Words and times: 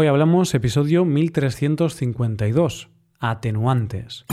Hoy 0.00 0.06
hablamos 0.06 0.54
episodio 0.54 1.04
1352, 1.04 2.88
atenuantes. 3.18 4.24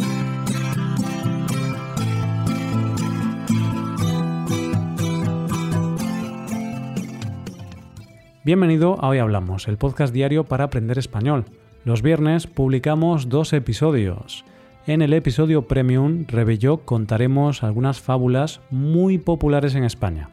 Bienvenido 8.46 8.96
a 9.04 9.10
Hoy 9.10 9.18
Hablamos, 9.18 9.68
el 9.68 9.78
podcast 9.78 10.14
diario 10.14 10.46
para 10.46 10.64
aprender 10.64 10.98
español. 10.98 11.44
Los 11.84 12.02
viernes 12.02 12.48
publicamos 12.48 13.28
dos 13.28 13.52
episodios. 13.52 14.46
En 14.86 15.02
el 15.02 15.12
episodio 15.12 15.68
Premium, 15.68 16.24
Rebello, 16.30 16.86
contaremos 16.86 17.64
algunas 17.64 18.00
fábulas 18.00 18.62
muy 18.70 19.18
populares 19.18 19.76
en 19.76 19.84
España. 19.84 20.30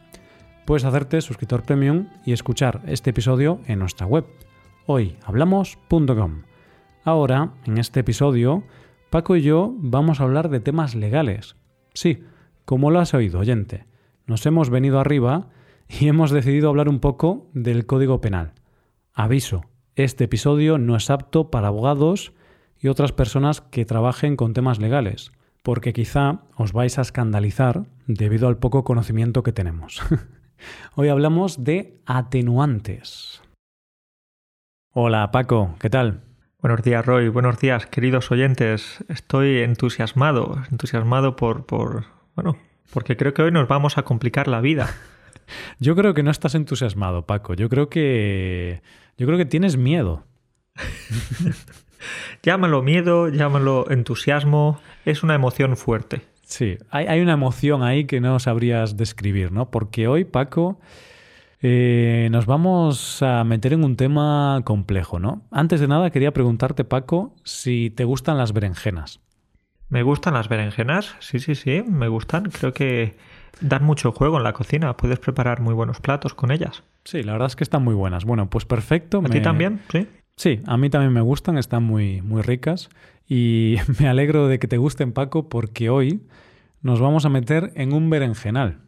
Puedes 0.63 0.85
hacerte 0.85 1.19
suscriptor 1.19 1.63
Premium 1.63 2.07
y 2.25 2.31
escuchar 2.31 2.83
este 2.87 3.09
episodio 3.09 3.59
en 3.67 3.79
nuestra 3.79 4.07
web, 4.07 4.23
hoyhablamos.com. 4.85 6.43
Ahora, 7.03 7.53
en 7.65 7.77
este 7.77 7.99
episodio, 8.01 8.63
Paco 9.09 9.35
y 9.35 9.41
yo 9.41 9.73
vamos 9.77 10.19
a 10.19 10.23
hablar 10.23 10.49
de 10.49 10.59
temas 10.59 10.95
legales. 10.95 11.55
Sí, 11.93 12.23
como 12.65 12.91
lo 12.91 12.99
has 12.99 13.13
oído, 13.13 13.39
oyente. 13.39 13.85
Nos 14.25 14.45
hemos 14.45 14.69
venido 14.69 14.99
arriba 14.99 15.49
y 15.87 16.07
hemos 16.07 16.31
decidido 16.31 16.69
hablar 16.69 16.89
un 16.89 16.99
poco 16.99 17.47
del 17.53 17.85
Código 17.85 18.21
Penal. 18.21 18.53
Aviso, 19.13 19.65
este 19.95 20.25
episodio 20.25 20.77
no 20.77 20.95
es 20.95 21.09
apto 21.09 21.51
para 21.51 21.67
abogados 21.67 22.33
y 22.79 22.87
otras 22.87 23.11
personas 23.11 23.61
que 23.61 23.85
trabajen 23.85 24.35
con 24.35 24.53
temas 24.53 24.79
legales, 24.79 25.31
porque 25.63 25.93
quizá 25.93 26.41
os 26.57 26.73
vais 26.73 26.97
a 26.97 27.01
escandalizar 27.01 27.85
debido 28.07 28.47
al 28.47 28.57
poco 28.57 28.83
conocimiento 28.83 29.43
que 29.43 29.53
tenemos. 29.53 30.01
Hoy 30.95 31.09
hablamos 31.09 31.63
de 31.63 32.01
atenuantes. 32.05 33.44
Hola 34.97 35.29
Paco, 35.29 35.75
¿qué 35.81 35.89
tal? 35.89 36.21
Buenos 36.61 36.81
días 36.81 37.05
Roy, 37.05 37.27
buenos 37.27 37.59
días 37.59 37.85
queridos 37.85 38.31
oyentes. 38.31 39.03
Estoy 39.09 39.57
entusiasmado, 39.57 40.63
entusiasmado 40.71 41.35
por, 41.35 41.65
por, 41.65 42.05
bueno, 42.33 42.55
porque 42.93 43.17
creo 43.17 43.33
que 43.33 43.41
hoy 43.41 43.51
nos 43.51 43.67
vamos 43.67 43.97
a 43.97 44.03
complicar 44.03 44.47
la 44.47 44.61
vida. 44.61 44.89
Yo 45.79 45.97
creo 45.97 46.13
que 46.13 46.23
no 46.23 46.31
estás 46.31 46.55
entusiasmado, 46.55 47.25
Paco. 47.25 47.55
Yo 47.55 47.67
creo 47.67 47.89
que 47.89 48.81
yo 49.17 49.27
creo 49.27 49.37
que 49.37 49.43
tienes 49.43 49.75
miedo. 49.75 50.23
llámalo 52.41 52.81
miedo, 52.81 53.27
llámalo 53.27 53.91
entusiasmo, 53.91 54.79
es 55.03 55.23
una 55.23 55.35
emoción 55.35 55.75
fuerte. 55.75 56.21
Sí, 56.45 56.77
hay, 56.89 57.19
una 57.19 57.33
emoción 57.33 57.83
ahí 57.83 58.05
que 58.05 58.21
no 58.21 58.39
sabrías 58.39 58.95
describir, 58.95 59.51
¿no? 59.51 59.71
Porque 59.71 60.07
hoy, 60.07 60.23
Paco, 60.23 60.79
eh, 61.67 62.29
nos 62.29 62.45
vamos 62.45 63.23
a 63.23 63.43
meter 63.43 63.73
en 63.73 63.83
un 63.83 63.95
tema 63.95 64.61
complejo, 64.65 65.17
¿no? 65.17 65.41
Antes 65.49 65.79
de 65.79 65.87
nada, 65.87 66.11
quería 66.11 66.31
preguntarte, 66.31 66.83
Paco, 66.83 67.33
si 67.43 67.89
te 67.89 68.03
gustan 68.03 68.37
las 68.37 68.53
berenjenas. 68.53 69.19
¿Me 69.89 70.03
gustan 70.03 70.35
las 70.35 70.47
berenjenas? 70.47 71.15
Sí, 71.21 71.39
sí, 71.39 71.55
sí, 71.55 71.81
me 71.81 72.07
gustan. 72.07 72.51
Creo 72.51 72.71
que 72.71 73.17
dan 73.61 73.83
mucho 73.83 74.11
juego 74.11 74.37
en 74.37 74.43
la 74.43 74.53
cocina. 74.53 74.95
Puedes 74.95 75.17
preparar 75.17 75.59
muy 75.59 75.73
buenos 75.73 75.99
platos 76.01 76.35
con 76.35 76.51
ellas. 76.51 76.83
Sí, 77.03 77.23
la 77.23 77.31
verdad 77.31 77.47
es 77.47 77.55
que 77.55 77.63
están 77.63 77.83
muy 77.83 77.95
buenas. 77.95 78.25
Bueno, 78.25 78.47
pues 78.47 78.65
perfecto. 78.65 79.23
¿A 79.25 79.29
ti 79.29 79.41
también? 79.41 79.81
Sí. 79.91 80.07
Sí, 80.37 80.61
a 80.67 80.77
mí 80.77 80.91
también 80.91 81.13
me 81.13 81.21
gustan, 81.21 81.57
están 81.57 81.81
muy, 81.81 82.21
muy 82.21 82.43
ricas 82.43 82.89
y 83.27 83.77
me 83.99 84.07
alegro 84.07 84.47
de 84.47 84.59
que 84.59 84.67
te 84.67 84.77
gusten, 84.77 85.13
Paco, 85.13 85.49
porque 85.49 85.89
hoy 85.89 86.21
nos 86.83 87.01
vamos 87.01 87.25
a 87.25 87.29
meter 87.29 87.71
en 87.73 87.91
un 87.91 88.11
berenjenal. 88.11 88.84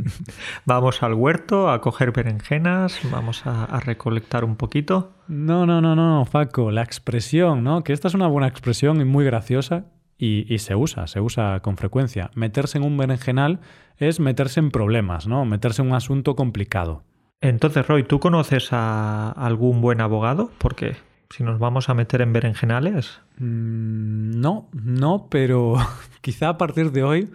vamos 0.64 1.02
al 1.02 1.14
huerto 1.14 1.70
a 1.70 1.80
coger 1.80 2.12
berenjenas, 2.12 3.00
vamos 3.10 3.42
a, 3.46 3.80
recolectar 3.80 4.44
un 4.44 4.56
poquito. 4.56 5.12
No, 5.28 5.66
no, 5.66 5.80
no, 5.80 5.94
no, 5.96 6.26
Paco, 6.30 6.70
la 6.70 6.82
expresión, 6.82 7.64
¿no? 7.64 7.84
Que 7.84 7.92
esta 7.92 8.08
es 8.08 8.14
una 8.14 8.26
buena 8.26 8.48
expresión 8.48 9.00
y 9.00 9.04
muy 9.04 9.24
graciosa 9.24 9.86
y, 10.18 10.52
y, 10.52 10.58
se 10.58 10.74
usa, 10.74 11.06
se 11.06 11.20
usa 11.20 11.60
con 11.60 11.76
frecuencia. 11.76 12.30
Meterse 12.34 12.78
en 12.78 12.84
un 12.84 12.96
berenjenal 12.96 13.60
es 13.96 14.20
meterse 14.20 14.60
en 14.60 14.70
problemas, 14.70 15.26
¿no? 15.26 15.44
Meterse 15.44 15.82
en 15.82 15.88
un 15.88 15.94
asunto 15.94 16.36
complicado. 16.36 17.02
Entonces, 17.40 17.86
Roy, 17.86 18.04
¿tú 18.04 18.20
conoces 18.20 18.72
a 18.72 19.30
algún 19.30 19.80
buen 19.80 20.00
abogado? 20.00 20.50
Porque 20.58 20.96
si 21.30 21.42
nos 21.42 21.58
vamos 21.58 21.88
a 21.88 21.94
meter 21.94 22.22
en 22.22 22.32
berenjenales. 22.32 23.20
Mm, 23.38 24.40
no, 24.40 24.68
no, 24.72 25.26
pero 25.30 25.76
quizá 26.20 26.50
a 26.50 26.58
partir 26.58 26.92
de 26.92 27.02
hoy 27.02 27.30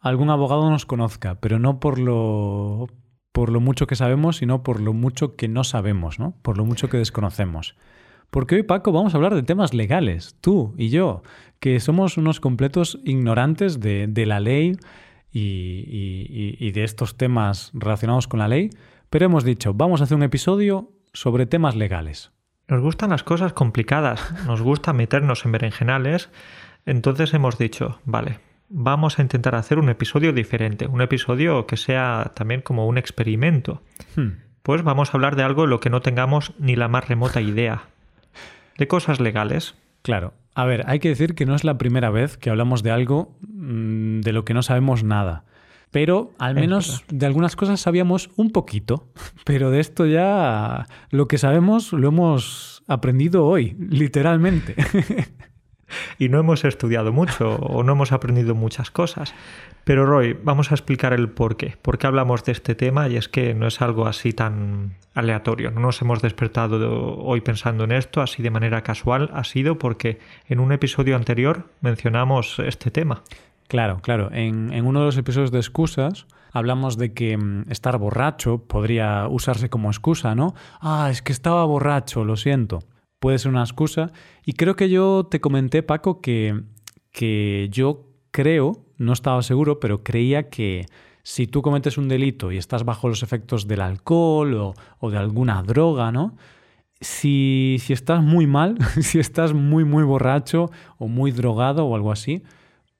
algún 0.00 0.30
abogado 0.30 0.70
nos 0.70 0.86
conozca, 0.86 1.36
pero 1.40 1.58
no 1.58 1.80
por 1.80 1.98
lo, 1.98 2.88
por 3.32 3.50
lo 3.50 3.60
mucho 3.60 3.86
que 3.86 3.96
sabemos, 3.96 4.36
sino 4.36 4.62
por 4.62 4.80
lo 4.80 4.92
mucho 4.92 5.36
que 5.36 5.48
no 5.48 5.64
sabemos, 5.64 6.18
¿no? 6.18 6.34
Por 6.42 6.58
lo 6.58 6.64
mucho 6.64 6.88
que 6.88 6.98
desconocemos. 6.98 7.76
Porque 8.30 8.56
hoy, 8.56 8.62
Paco, 8.62 8.92
vamos 8.92 9.14
a 9.14 9.18
hablar 9.18 9.34
de 9.34 9.42
temas 9.42 9.72
legales, 9.72 10.36
tú 10.40 10.74
y 10.76 10.88
yo, 10.88 11.22
que 11.60 11.78
somos 11.80 12.16
unos 12.16 12.40
completos 12.40 12.98
ignorantes 13.04 13.80
de, 13.80 14.26
la 14.26 14.40
ley 14.40 14.76
y 15.32 16.70
de 16.72 16.84
estos 16.84 17.16
temas 17.16 17.70
relacionados 17.72 18.26
con 18.26 18.40
la 18.40 18.48
ley, 18.48 18.70
pero 19.10 19.26
hemos 19.26 19.44
dicho, 19.44 19.74
vamos 19.74 20.00
a 20.00 20.04
hacer 20.04 20.16
un 20.16 20.22
episodio 20.22 20.90
sobre 21.12 21.46
temas 21.46 21.76
legales. 21.76 22.32
Nos 22.68 22.80
gustan 22.80 23.10
las 23.10 23.22
cosas 23.22 23.52
complicadas, 23.52 24.32
nos 24.46 24.60
gusta 24.60 24.92
meternos 24.92 25.44
en 25.44 25.52
berenjenales, 25.52 26.30
entonces 26.84 27.32
hemos 27.32 27.58
dicho, 27.58 28.00
vale, 28.04 28.40
vamos 28.68 29.18
a 29.18 29.22
intentar 29.22 29.54
hacer 29.54 29.78
un 29.78 29.88
episodio 29.88 30.32
diferente, 30.32 30.86
un 30.86 31.00
episodio 31.00 31.66
que 31.66 31.76
sea 31.76 32.32
también 32.34 32.60
como 32.62 32.86
un 32.86 32.98
experimento. 32.98 33.82
Hmm. 34.16 34.38
Pues 34.62 34.82
vamos 34.82 35.10
a 35.10 35.12
hablar 35.16 35.36
de 35.36 35.42
algo 35.42 35.62
de 35.62 35.68
lo 35.68 35.80
que 35.80 35.90
no 35.90 36.00
tengamos 36.00 36.52
ni 36.58 36.74
la 36.74 36.88
más 36.88 37.08
remota 37.08 37.40
idea, 37.40 37.84
de 38.78 38.88
cosas 38.88 39.20
legales. 39.20 39.74
Claro. 40.02 40.34
A 40.54 40.64
ver, 40.64 40.84
hay 40.86 40.98
que 40.98 41.10
decir 41.10 41.34
que 41.34 41.46
no 41.46 41.54
es 41.54 41.64
la 41.64 41.78
primera 41.78 42.10
vez 42.10 42.36
que 42.36 42.50
hablamos 42.50 42.82
de 42.82 42.90
algo 42.90 43.36
mm, 43.46 44.20
de 44.20 44.32
lo 44.32 44.44
que 44.44 44.54
no 44.54 44.62
sabemos 44.62 45.04
nada. 45.04 45.44
Pero 45.90 46.32
al 46.38 46.54
menos 46.54 47.04
de 47.08 47.26
algunas 47.26 47.56
cosas 47.56 47.80
sabíamos 47.80 48.30
un 48.36 48.50
poquito. 48.50 49.08
Pero 49.44 49.70
de 49.70 49.80
esto 49.80 50.06
ya 50.06 50.86
lo 51.10 51.28
que 51.28 51.38
sabemos 51.38 51.92
lo 51.92 52.08
hemos 52.08 52.82
aprendido 52.88 53.46
hoy, 53.46 53.76
literalmente. 53.78 54.74
y 56.18 56.28
no 56.28 56.38
hemos 56.38 56.64
estudiado 56.64 57.12
mucho 57.12 57.56
o 57.56 57.82
no 57.82 57.92
hemos 57.92 58.12
aprendido 58.12 58.54
muchas 58.54 58.90
cosas. 58.90 59.34
Pero 59.84 60.04
Roy, 60.04 60.36
vamos 60.42 60.72
a 60.72 60.74
explicar 60.74 61.12
el 61.12 61.28
por 61.28 61.56
qué. 61.56 61.76
¿Por 61.80 61.98
qué 61.98 62.06
hablamos 62.06 62.44
de 62.44 62.52
este 62.52 62.74
tema? 62.74 63.08
Y 63.08 63.16
es 63.16 63.28
que 63.28 63.54
no 63.54 63.68
es 63.68 63.80
algo 63.80 64.06
así 64.06 64.32
tan 64.32 64.96
aleatorio. 65.14 65.70
No 65.70 65.80
nos 65.80 66.02
hemos 66.02 66.22
despertado 66.22 67.18
hoy 67.18 67.40
pensando 67.40 67.84
en 67.84 67.92
esto 67.92 68.20
así 68.20 68.42
de 68.42 68.50
manera 68.50 68.82
casual. 68.82 69.30
Ha 69.32 69.44
sido 69.44 69.78
porque 69.78 70.18
en 70.48 70.58
un 70.58 70.72
episodio 70.72 71.14
anterior 71.14 71.70
mencionamos 71.80 72.58
este 72.58 72.90
tema. 72.90 73.22
Claro, 73.68 74.00
claro. 74.00 74.30
En, 74.32 74.84
uno 74.84 75.00
de 75.00 75.06
los 75.06 75.16
episodios 75.16 75.50
de 75.50 75.58
excusas 75.58 76.26
hablamos 76.52 76.96
de 76.96 77.12
que 77.12 77.36
mm, 77.36 77.70
estar 77.70 77.98
borracho 77.98 78.58
podría 78.58 79.26
usarse 79.28 79.68
como 79.68 79.90
excusa, 79.90 80.34
¿no? 80.34 80.54
Ah, 80.80 81.08
es 81.10 81.22
que 81.22 81.32
estaba 81.32 81.64
borracho, 81.64 82.24
lo 82.24 82.36
siento. 82.36 82.80
Puede 83.26 83.40
ser 83.40 83.50
una 83.50 83.64
excusa. 83.64 84.12
Y 84.44 84.52
creo 84.52 84.76
que 84.76 84.88
yo 84.88 85.26
te 85.28 85.40
comenté, 85.40 85.82
Paco, 85.82 86.20
que, 86.20 86.62
que 87.10 87.66
yo 87.72 88.04
creo, 88.30 88.84
no 88.98 89.12
estaba 89.12 89.42
seguro, 89.42 89.80
pero 89.80 90.04
creía 90.04 90.48
que 90.48 90.86
si 91.24 91.48
tú 91.48 91.60
cometes 91.60 91.98
un 91.98 92.06
delito 92.06 92.52
y 92.52 92.56
estás 92.56 92.84
bajo 92.84 93.08
los 93.08 93.24
efectos 93.24 93.66
del 93.66 93.80
alcohol 93.80 94.54
o, 94.54 94.74
o 95.00 95.10
de 95.10 95.18
alguna 95.18 95.60
droga, 95.64 96.12
¿no? 96.12 96.36
Si, 97.00 97.78
si 97.80 97.92
estás 97.92 98.22
muy 98.22 98.46
mal, 98.46 98.78
si 99.00 99.18
estás 99.18 99.54
muy, 99.54 99.84
muy 99.84 100.04
borracho 100.04 100.70
o 100.96 101.08
muy 101.08 101.32
drogado 101.32 101.84
o 101.84 101.96
algo 101.96 102.12
así, 102.12 102.44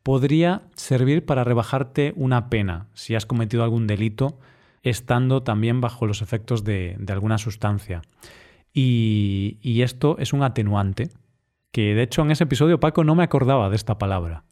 podría 0.03 0.63
servir 0.75 1.25
para 1.25 1.45
rebajarte 1.45 2.13
una 2.17 2.51
pena 2.51 2.89
si 2.95 3.15
has 3.15 3.27
cometido 3.27 3.63
algún 3.63 3.87
delito 3.87 4.41
estando 4.83 5.45
también 5.45 5.81
bajo 5.81 6.05
los 6.05 6.21
efectos 6.21 6.65
de, 6.65 6.97
alguna 7.09 7.39
sustancia. 7.39 8.03
Y, 8.79 9.81
esto 9.83 10.17
es 10.19 10.35
un 10.35 10.43
atenuante, 10.43 11.09
que 11.73 11.95
de 11.95 12.03
hecho 12.03 12.21
en 12.21 12.31
ese 12.31 12.45
episodio 12.45 12.79
Paco 12.79 13.05
no 13.05 13.15
me 13.15 13.25
acordaba 13.25 13.71
de 13.71 13.77
esta 13.77 13.97
palabra. 13.97 14.45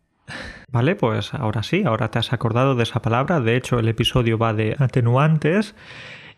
Vale, 0.72 0.96
pues 0.96 1.34
ahora 1.34 1.62
sí, 1.62 1.82
ahora 1.84 2.10
te 2.10 2.18
has 2.18 2.32
acordado 2.32 2.74
de 2.74 2.84
esa 2.84 3.02
palabra. 3.02 3.40
De 3.40 3.54
hecho, 3.54 3.78
el 3.78 3.86
episodio 3.86 4.38
va 4.38 4.54
de 4.54 4.76
atenuantes. 4.78 5.74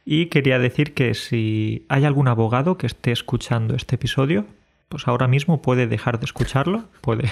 Y 0.05 0.27
quería 0.27 0.59
decir 0.59 0.95
que 0.95 1.15
si 1.15 1.87
hay 1.89 2.05
algún 2.05 2.27
abogado 2.27 2.77
que 2.77 2.89
esté 2.89 3.13
escuchando 3.13 3.77
este 3.77 3.95
episodio, 3.95 4.47
pues 4.89 5.07
ahora 5.07 5.29
mismo 5.29 5.63
puede 5.63 5.87
dejar 5.87 6.19
de 6.19 6.25
escucharlo, 6.25 6.87
puede, 7.01 7.31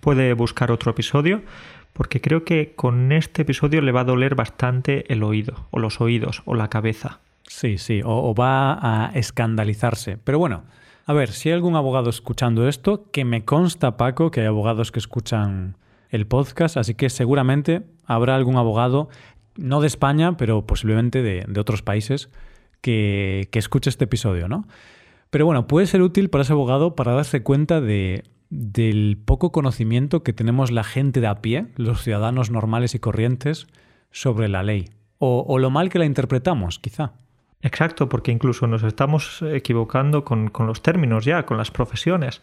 puede 0.00 0.32
buscar 0.34 0.70
otro 0.70 0.92
episodio, 0.92 1.42
porque 1.92 2.20
creo 2.20 2.44
que 2.44 2.74
con 2.76 3.10
este 3.10 3.42
episodio 3.42 3.80
le 3.80 3.90
va 3.90 4.02
a 4.02 4.04
doler 4.04 4.36
bastante 4.36 5.12
el 5.12 5.24
oído, 5.24 5.66
o 5.70 5.80
los 5.80 6.00
oídos, 6.00 6.42
o 6.44 6.54
la 6.54 6.68
cabeza. 6.68 7.18
Sí, 7.46 7.78
sí, 7.78 8.02
o, 8.04 8.34
va 8.34 9.06
a 9.06 9.10
escandalizarse. 9.14 10.18
Pero 10.18 10.38
bueno, 10.38 10.64
a 11.06 11.12
ver, 11.12 11.30
si 11.30 11.48
hay 11.48 11.54
algún 11.54 11.76
abogado 11.76 12.10
escuchando 12.10 12.68
esto, 12.68 13.10
que 13.10 13.24
me 13.24 13.44
consta, 13.44 13.96
Paco, 13.96 14.30
que 14.30 14.40
hay 14.40 14.46
abogados 14.46 14.92
que 14.92 14.98
escuchan 14.98 15.76
el 16.10 16.26
podcast, 16.26 16.76
así 16.76 16.94
que 16.94 17.08
seguramente 17.08 17.82
habrá 18.04 18.34
algún 18.34 18.56
abogado, 18.56 19.08
no 19.56 19.80
de 19.80 19.86
España, 19.86 20.36
pero 20.36 20.66
posiblemente 20.66 21.22
de, 21.22 21.60
otros 21.60 21.82
países, 21.82 22.30
que, 22.80 23.48
que 23.50 23.58
escuche 23.58 23.90
este 23.90 24.04
episodio, 24.04 24.48
¿no? 24.48 24.66
Pero 25.30 25.46
bueno, 25.46 25.66
puede 25.66 25.86
ser 25.86 26.02
útil 26.02 26.30
para 26.30 26.42
ese 26.42 26.52
abogado 26.52 26.94
para 26.94 27.12
darse 27.12 27.42
cuenta 27.42 27.80
de, 27.80 28.24
del 28.50 29.18
poco 29.24 29.50
conocimiento 29.52 30.22
que 30.22 30.32
tenemos 30.32 30.70
la 30.70 30.84
gente 30.84 31.20
de 31.20 31.26
a 31.26 31.42
pie, 31.42 31.66
los 31.76 32.02
ciudadanos 32.02 32.50
normales 32.50 32.94
y 32.94 32.98
corrientes, 32.98 33.66
sobre 34.10 34.48
la 34.48 34.62
ley. 34.62 34.88
O, 35.18 35.44
o 35.46 35.58
lo 35.58 35.70
mal 35.70 35.88
que 35.88 35.98
la 35.98 36.04
interpretamos, 36.04 36.78
quizá. 36.78 37.14
Exacto, 37.66 38.08
porque 38.08 38.30
incluso 38.30 38.66
nos 38.66 38.84
estamos 38.84 39.42
equivocando 39.42 40.24
con, 40.24 40.48
con 40.48 40.66
los 40.66 40.82
términos 40.82 41.24
ya, 41.24 41.44
con 41.44 41.56
las 41.56 41.70
profesiones 41.70 42.40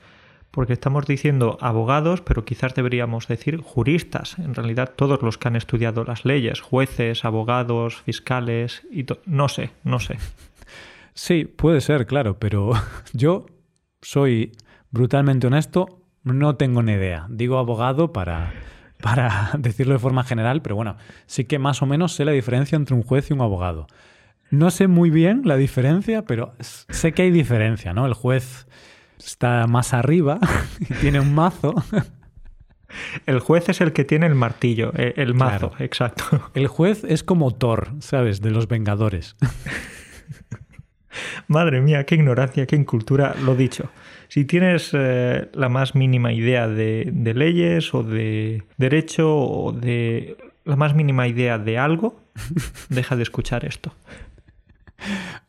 porque 0.53 0.73
estamos 0.73 1.07
diciendo 1.07 1.57
abogados, 1.61 2.21
pero 2.21 2.45
quizás 2.45 2.75
deberíamos 2.75 3.27
decir 3.27 3.57
juristas. 3.57 4.37
En 4.37 4.53
realidad, 4.53 4.93
todos 4.95 5.23
los 5.23 5.39
que 5.39 5.47
han 5.47 5.55
estudiado 5.55 6.03
las 6.03 6.25
leyes, 6.25 6.61
jueces, 6.61 7.25
abogados, 7.25 8.03
fiscales, 8.03 8.83
y 8.91 9.03
no 9.25 9.49
sé, 9.49 9.71
no 9.83 9.99
sé. 9.99 10.19
Sí, 11.15 11.45
puede 11.45 11.81
ser, 11.81 12.05
claro, 12.05 12.37
pero 12.37 12.73
yo 13.13 13.47
soy 14.03 14.51
brutalmente 14.91 15.47
honesto, 15.47 16.03
no 16.21 16.55
tengo 16.55 16.83
ni 16.83 16.91
idea. 16.91 17.25
Digo 17.29 17.57
abogado 17.57 18.13
para, 18.13 18.53
para 19.01 19.53
decirlo 19.57 19.93
de 19.93 19.99
forma 19.99 20.23
general, 20.23 20.61
pero 20.61 20.75
bueno, 20.75 20.97
sí 21.25 21.45
que 21.45 21.57
más 21.57 21.81
o 21.81 21.87
menos 21.87 22.13
sé 22.13 22.25
la 22.25 22.31
diferencia 22.31 22.75
entre 22.75 22.93
un 22.93 23.01
juez 23.01 23.31
y 23.31 23.33
un 23.33 23.41
abogado. 23.41 23.87
No 24.53 24.69
sé 24.69 24.87
muy 24.87 25.09
bien 25.09 25.41
la 25.45 25.57
diferencia, 25.57 26.25
pero 26.25 26.53
sé 26.59 27.11
que 27.13 27.23
hay 27.23 27.31
diferencia, 27.31 27.91
¿no? 27.91 28.05
El 28.05 28.13
juez 28.13 28.67
está 29.17 29.65
más 29.65 29.95
arriba 29.95 30.39
y 30.79 30.93
tiene 30.93 31.19
un 31.19 31.33
mazo. 31.33 31.73
El 33.25 33.39
juez 33.39 33.69
es 33.69 33.81
el 33.81 33.91
que 33.91 34.03
tiene 34.03 34.27
el 34.27 34.35
martillo, 34.35 34.93
eh, 34.95 35.15
el 35.17 35.33
mazo, 35.33 35.71
exacto. 35.79 36.51
El 36.53 36.67
juez 36.67 37.03
es 37.03 37.23
como 37.23 37.49
Thor, 37.49 37.89
¿sabes? 37.97 38.39
De 38.39 38.51
los 38.51 38.67
Vengadores. 38.67 39.35
Madre 41.47 41.81
mía, 41.81 42.05
qué 42.05 42.13
ignorancia, 42.13 42.67
qué 42.67 42.75
incultura, 42.75 43.35
lo 43.43 43.55
dicho. 43.55 43.89
Si 44.27 44.45
tienes 44.45 44.91
eh, 44.93 45.49
la 45.53 45.69
más 45.69 45.95
mínima 45.95 46.31
idea 46.31 46.67
de, 46.67 47.09
de, 47.11 47.33
leyes 47.33 47.91
o 47.95 48.03
de 48.03 48.61
derecho 48.77 49.35
o 49.35 49.71
de 49.71 50.37
la 50.63 50.75
más 50.75 50.93
mínima 50.93 51.27
idea 51.27 51.57
de 51.57 51.79
algo, 51.79 52.21
deja 52.89 53.15
de 53.15 53.23
escuchar 53.23 53.65
esto. 53.65 53.95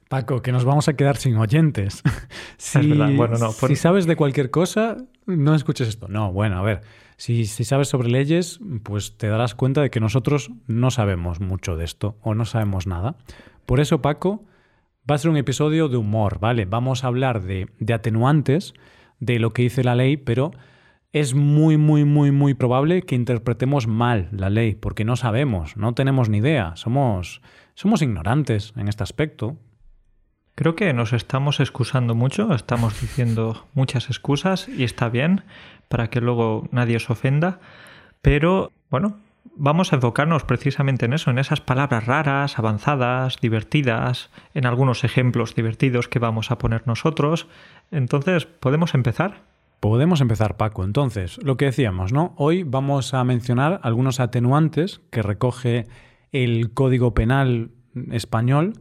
Paco, 0.08 0.42
que 0.42 0.52
nos 0.52 0.64
vamos 0.64 0.88
a 0.88 0.94
quedar 0.94 1.16
sin 1.16 1.36
oyentes. 1.36 2.02
si, 2.56 2.92
Bueno, 2.92 3.38
no, 3.38 3.52
si 3.52 3.76
sabes 3.76 4.06
de 4.06 4.16
cualquier 4.16 4.50
cosa, 4.50 4.96
no 5.26 5.54
escuches 5.54 5.88
esto. 5.88 6.08
No, 6.08 6.32
bueno, 6.32 6.58
a 6.58 6.62
ver, 6.62 6.82
si, 7.16 7.46
si, 7.46 7.64
sabes 7.64 7.88
sobre 7.88 8.08
leyes, 8.08 8.60
pues 8.82 9.16
te 9.16 9.28
darás 9.28 9.54
cuenta 9.54 9.80
de 9.80 9.90
que 9.90 10.00
nosotros 10.00 10.50
no 10.66 10.90
sabemos 10.90 11.40
mucho 11.40 11.76
de 11.76 11.84
esto 11.84 12.16
o 12.22 12.34
no 12.34 12.44
sabemos 12.44 12.86
nada. 12.86 13.16
Por 13.66 13.80
eso, 13.80 14.02
Paco, 14.02 14.44
va 15.10 15.14
a 15.14 15.18
ser 15.18 15.30
un 15.30 15.36
episodio 15.36 15.88
de 15.88 15.96
humor, 15.96 16.38
¿vale? 16.38 16.64
Vamos 16.64 17.04
a 17.04 17.08
hablar 17.08 17.42
de, 17.42 17.68
de 17.78 17.94
atenuantes, 17.94 18.74
de 19.20 19.38
lo 19.38 19.52
que 19.52 19.62
dice 19.62 19.84
la 19.84 19.94
ley, 19.94 20.16
pero 20.16 20.52
es 21.12 21.34
muy, 21.34 21.76
muy, 21.76 22.04
muy, 22.04 22.32
muy 22.32 22.54
probable 22.54 23.02
que 23.02 23.14
interpretemos 23.14 23.86
mal 23.86 24.28
la 24.32 24.50
ley, 24.50 24.74
porque 24.74 25.04
no 25.04 25.14
sabemos, 25.14 25.76
no 25.76 25.94
tenemos 25.94 26.28
ni 26.28 26.38
idea, 26.38 26.72
somos, 26.74 27.40
somos 27.74 28.02
ignorantes 28.02 28.72
en 28.76 28.88
este 28.88 29.02
aspecto. 29.02 29.56
Creo 30.54 30.76
que 30.76 30.92
nos 30.92 31.12
estamos 31.12 31.58
excusando 31.60 32.14
mucho, 32.14 32.54
estamos 32.54 33.00
diciendo 33.00 33.66
muchas 33.74 34.08
excusas 34.08 34.68
y 34.68 34.84
está 34.84 35.08
bien 35.08 35.42
para 35.88 36.08
que 36.10 36.20
luego 36.20 36.68
nadie 36.70 36.96
os 36.96 37.10
ofenda, 37.10 37.58
pero 38.22 38.70
bueno, 38.88 39.16
vamos 39.56 39.92
a 39.92 39.96
enfocarnos 39.96 40.44
precisamente 40.44 41.06
en 41.06 41.12
eso, 41.12 41.30
en 41.30 41.38
esas 41.38 41.60
palabras 41.60 42.06
raras, 42.06 42.58
avanzadas, 42.58 43.38
divertidas, 43.40 44.30
en 44.54 44.66
algunos 44.66 45.02
ejemplos 45.02 45.54
divertidos 45.54 46.08
que 46.08 46.20
vamos 46.20 46.50
a 46.50 46.58
poner 46.58 46.86
nosotros. 46.86 47.48
Entonces, 47.90 48.46
¿podemos 48.46 48.94
empezar? 48.94 49.42
Podemos 49.80 50.20
empezar, 50.20 50.56
Paco. 50.56 50.84
Entonces, 50.84 51.38
lo 51.42 51.56
que 51.56 51.66
decíamos, 51.66 52.12
¿no? 52.12 52.32
Hoy 52.36 52.62
vamos 52.62 53.12
a 53.12 53.22
mencionar 53.24 53.80
algunos 53.82 54.20
atenuantes 54.20 55.00
que 55.10 55.22
recoge 55.22 55.86
el 56.34 56.72
Código 56.74 57.14
Penal 57.14 57.70
español 58.10 58.74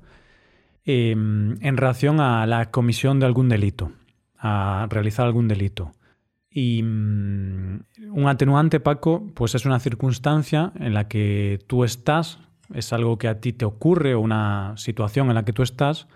Em, 0.86 1.56
en 1.64 1.78
relación 1.78 2.20
a 2.20 2.46
la 2.46 2.70
comisión 2.70 3.18
de 3.22 3.26
algún 3.26 3.48
delito, 3.48 3.94
a 4.38 4.86
realizar 4.90 5.26
algún 5.26 5.48
delito. 5.48 5.94
Y 6.50 6.84
mm, 6.84 7.80
un 8.12 8.28
atenuante, 8.28 8.82
Paco, 8.82 9.32
pues 9.34 9.56
es 9.56 9.66
una 9.66 9.80
circunstancia 9.80 10.74
en 10.76 10.94
la 10.94 11.08
que 11.08 11.60
tú 11.68 11.86
estás, 11.86 12.40
es 12.74 12.92
algo 12.92 13.18
que 13.18 13.30
a 13.30 13.40
ti 13.40 13.54
te 13.54 13.64
ocurre 13.64 14.18
una 14.18 14.74
situación 14.76 15.30
en 15.30 15.36
la 15.36 15.46
que 15.46 15.54
tú 15.54 15.64
estás, 15.64 16.08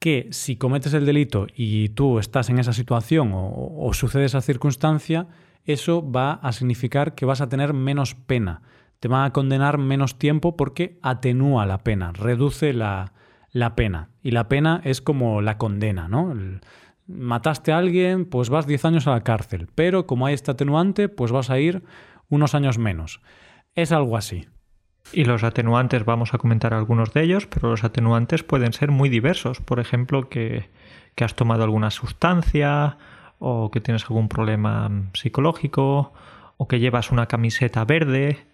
que 0.00 0.28
si 0.32 0.56
cometes 0.56 0.92
el 0.92 1.06
delito 1.06 1.46
y 1.56 1.88
tú 1.90 2.18
estás 2.18 2.50
en 2.50 2.58
esa 2.58 2.74
situación 2.74 3.32
o, 3.32 3.74
o 3.78 3.94
sucede 3.94 4.26
esa 4.26 4.42
circunstancia, 4.42 5.28
eso 5.64 6.10
va 6.10 6.34
a 6.34 6.52
significar 6.52 7.14
que 7.14 7.24
vas 7.24 7.40
a 7.40 7.48
tener 7.48 7.72
menos 7.72 8.14
pena, 8.14 8.60
te 9.04 9.08
van 9.08 9.26
a 9.26 9.34
condenar 9.34 9.76
menos 9.76 10.18
tiempo 10.18 10.56
porque 10.56 10.98
atenúa 11.02 11.66
la 11.66 11.84
pena, 11.84 12.12
reduce 12.12 12.72
la, 12.72 13.12
la 13.52 13.76
pena. 13.76 14.08
Y 14.22 14.30
la 14.30 14.48
pena 14.48 14.80
es 14.82 15.02
como 15.02 15.42
la 15.42 15.58
condena, 15.58 16.08
¿no? 16.08 16.32
mataste 17.06 17.72
a 17.72 17.76
alguien, 17.76 18.24
pues 18.24 18.48
vas 18.48 18.66
10 18.66 18.82
años 18.86 19.06
a 19.06 19.10
la 19.10 19.22
cárcel, 19.22 19.68
pero 19.74 20.06
como 20.06 20.24
hay 20.24 20.32
este 20.32 20.52
atenuante, 20.52 21.10
pues 21.10 21.32
vas 21.32 21.50
a 21.50 21.58
ir 21.58 21.82
unos 22.30 22.54
años 22.54 22.78
menos. 22.78 23.20
Es 23.74 23.92
algo 23.92 24.16
así. 24.16 24.48
Y 25.12 25.26
los 25.26 25.44
atenuantes, 25.44 26.06
vamos 26.06 26.32
a 26.32 26.38
comentar 26.38 26.72
algunos 26.72 27.12
de 27.12 27.24
ellos, 27.24 27.46
pero 27.46 27.68
los 27.68 27.84
atenuantes 27.84 28.42
pueden 28.42 28.72
ser 28.72 28.90
muy 28.90 29.10
diversos. 29.10 29.60
Por 29.60 29.80
ejemplo, 29.80 30.30
que, 30.30 30.70
que 31.14 31.24
has 31.24 31.34
tomado 31.34 31.62
alguna 31.62 31.90
sustancia, 31.90 32.96
o 33.38 33.70
que 33.70 33.82
tienes 33.82 34.04
algún 34.04 34.30
problema 34.30 34.90
psicológico, 35.12 36.14
o 36.56 36.68
que 36.68 36.80
llevas 36.80 37.12
una 37.12 37.26
camiseta 37.26 37.84
verde, 37.84 38.46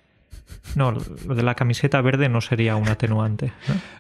no, 0.76 0.92
lo 0.92 1.34
de 1.34 1.42
la 1.42 1.54
camiseta 1.54 2.00
verde 2.00 2.28
no 2.28 2.40
sería 2.40 2.76
un 2.76 2.88
atenuante. 2.88 3.52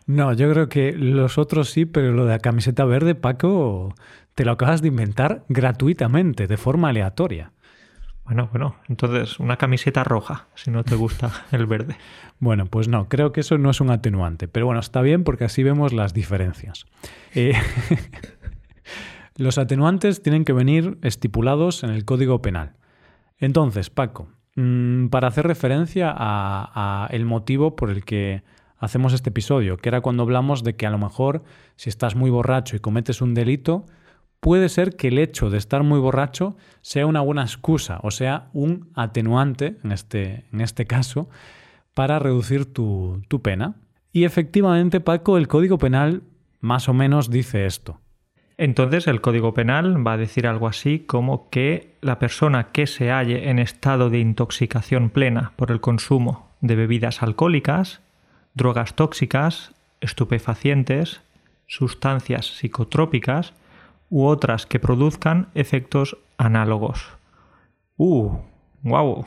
¿no? 0.06 0.32
yo 0.32 0.50
creo 0.50 0.68
que 0.68 0.92
los 0.92 1.38
otros 1.38 1.70
sí, 1.70 1.84
pero 1.86 2.12
lo 2.12 2.24
de 2.24 2.32
la 2.32 2.38
camiseta 2.38 2.84
verde, 2.84 3.14
Paco, 3.14 3.94
te 4.34 4.44
lo 4.44 4.52
acabas 4.52 4.82
de 4.82 4.88
inventar 4.88 5.44
gratuitamente, 5.48 6.46
de 6.46 6.56
forma 6.56 6.90
aleatoria. 6.90 7.52
Bueno, 8.24 8.48
bueno, 8.52 8.76
entonces 8.88 9.40
una 9.40 9.56
camiseta 9.56 10.04
roja, 10.04 10.46
si 10.54 10.70
no 10.70 10.84
te 10.84 10.94
gusta 10.94 11.46
el 11.50 11.66
verde. 11.66 11.96
Bueno, 12.38 12.66
pues 12.66 12.86
no, 12.86 13.08
creo 13.08 13.32
que 13.32 13.40
eso 13.40 13.58
no 13.58 13.70
es 13.70 13.80
un 13.80 13.90
atenuante, 13.90 14.46
pero 14.46 14.66
bueno, 14.66 14.80
está 14.80 15.02
bien 15.02 15.24
porque 15.24 15.44
así 15.44 15.62
vemos 15.62 15.92
las 15.92 16.14
diferencias. 16.14 16.86
Eh, 17.34 17.54
los 19.36 19.58
atenuantes 19.58 20.22
tienen 20.22 20.44
que 20.44 20.52
venir 20.52 20.98
estipulados 21.02 21.82
en 21.82 21.90
el 21.90 22.04
Código 22.04 22.40
Penal. 22.40 22.76
Entonces, 23.38 23.90
Paco, 23.90 24.28
Mm, 24.56 25.08
para 25.08 25.28
hacer 25.28 25.46
referencia 25.46 26.12
a, 26.16 27.08
el 27.10 27.24
motivo 27.24 27.76
por 27.76 27.90
el 27.90 28.04
que 28.04 28.42
hacemos 28.78 29.12
este 29.12 29.30
episodio, 29.30 29.76
que 29.76 29.88
era 29.88 30.00
cuando 30.00 30.22
hablamos 30.22 30.64
de 30.64 30.74
que 30.74 30.86
a 30.86 30.90
lo 30.90 30.98
mejor 30.98 31.44
si 31.76 31.88
estás 31.88 32.16
muy 32.16 32.30
borracho 32.30 32.76
y 32.76 32.80
cometes 32.80 33.20
un 33.20 33.34
delito, 33.34 33.86
puede 34.40 34.68
ser 34.68 34.96
que 34.96 35.08
el 35.08 35.18
hecho 35.18 35.50
de 35.50 35.58
estar 35.58 35.82
muy 35.82 36.00
borracho 36.00 36.56
sea 36.80 37.06
una 37.06 37.20
buena 37.20 37.42
excusa, 37.42 38.00
o 38.02 38.10
sea, 38.10 38.48
un 38.52 38.90
atenuante, 38.94 39.76
en 39.84 39.92
este, 39.92 40.46
en 40.52 40.60
este 40.62 40.86
caso, 40.86 41.28
para 41.94 42.18
reducir 42.18 42.72
tu, 42.72 43.22
tu 43.28 43.42
pena. 43.42 43.76
Y 44.12 44.24
efectivamente, 44.24 45.00
Paco, 45.00 45.36
el 45.36 45.46
Código 45.46 45.78
Penal 45.78 46.22
más 46.60 46.88
o 46.88 46.94
menos 46.94 47.30
dice 47.30 47.66
esto. 47.66 48.00
Entonces 48.60 49.06
el 49.06 49.22
Código 49.22 49.54
Penal 49.54 50.06
va 50.06 50.12
a 50.12 50.16
decir 50.18 50.46
algo 50.46 50.68
así 50.68 50.98
como 50.98 51.48
que 51.48 51.94
la 52.02 52.18
persona 52.18 52.72
que 52.72 52.86
se 52.86 53.10
halle 53.10 53.48
en 53.48 53.58
estado 53.58 54.10
de 54.10 54.18
intoxicación 54.18 55.08
plena 55.08 55.52
por 55.56 55.70
el 55.70 55.80
consumo 55.80 56.46
de 56.60 56.76
bebidas 56.76 57.22
alcohólicas, 57.22 58.02
drogas 58.52 58.92
tóxicas, 58.92 59.72
estupefacientes, 60.02 61.22
sustancias 61.68 62.58
psicotrópicas 62.58 63.54
u 64.10 64.26
otras 64.26 64.66
que 64.66 64.78
produzcan 64.78 65.48
efectos 65.54 66.18
análogos. 66.36 67.08
¡Uh! 67.96 68.40
¡Guau! 68.82 69.24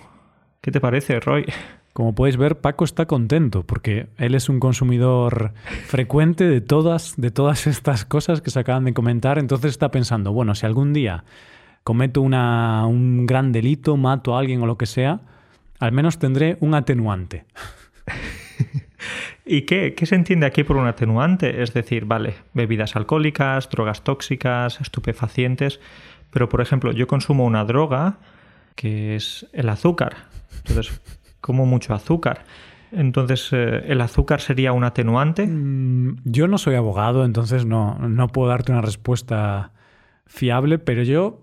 ¿Qué 0.61 0.69
te 0.69 0.79
parece, 0.79 1.19
Roy? 1.19 1.51
Como 1.93 2.15
podéis 2.15 2.37
ver, 2.37 2.59
Paco 2.59 2.85
está 2.85 3.05
contento 3.05 3.63
porque 3.63 4.07
él 4.17 4.33
es 4.33 4.49
un 4.49 4.59
consumidor 4.59 5.53
frecuente 5.85 6.47
de 6.47 6.59
todas, 6.59 7.13
de 7.17 7.29
todas 7.29 7.67
estas 7.67 8.03
cosas 8.03 8.41
que 8.41 8.49
se 8.49 8.59
acaban 8.59 8.85
de 8.85 8.93
comentar. 8.93 9.37
Entonces 9.37 9.71
está 9.71 9.91
pensando, 9.91 10.33
bueno, 10.33 10.55
si 10.55 10.65
algún 10.65 10.91
día 10.91 11.23
cometo 11.83 12.21
una, 12.21 12.87
un 12.87 13.27
gran 13.27 13.51
delito, 13.51 13.95
mato 13.95 14.35
a 14.35 14.39
alguien 14.39 14.61
o 14.63 14.65
lo 14.65 14.77
que 14.77 14.87
sea, 14.87 15.21
al 15.79 15.91
menos 15.91 16.17
tendré 16.17 16.57
un 16.61 16.73
atenuante. 16.73 17.45
¿Y 19.45 19.63
qué, 19.63 19.93
qué, 19.93 20.05
se 20.05 20.15
entiende 20.15 20.45
aquí 20.45 20.63
por 20.63 20.77
un 20.77 20.87
atenuante? 20.87 21.61
Es 21.61 21.73
decir, 21.73 22.05
vale, 22.05 22.35
bebidas 22.53 22.95
alcohólicas, 22.95 23.69
drogas 23.69 24.01
tóxicas, 24.03 24.79
estupefacientes, 24.81 25.79
pero 26.31 26.49
por 26.49 26.61
ejemplo, 26.61 26.91
yo 26.91 27.05
consumo 27.05 27.45
una 27.45 27.65
droga 27.65 28.17
que 28.75 29.15
es 29.15 29.45
el 29.51 29.69
azúcar. 29.69 30.15
Entonces, 30.65 30.99
como 31.43 31.65
mucho 31.65 31.93
azúcar. 31.93 32.45
Entonces, 32.93 33.49
eh, 33.51 33.83
¿el 33.87 33.99
azúcar 33.99 34.39
sería 34.39 34.71
un 34.71 34.85
atenuante? 34.85 35.45
Mm, 35.45 36.21
yo 36.23 36.47
no 36.47 36.57
soy 36.57 36.75
abogado, 36.75 37.25
entonces 37.25 37.65
no, 37.65 37.99
no 37.99 38.29
puedo 38.29 38.47
darte 38.47 38.71
una 38.71 38.81
respuesta 38.81 39.73
fiable, 40.25 40.79
pero 40.79 41.03
yo, 41.03 41.41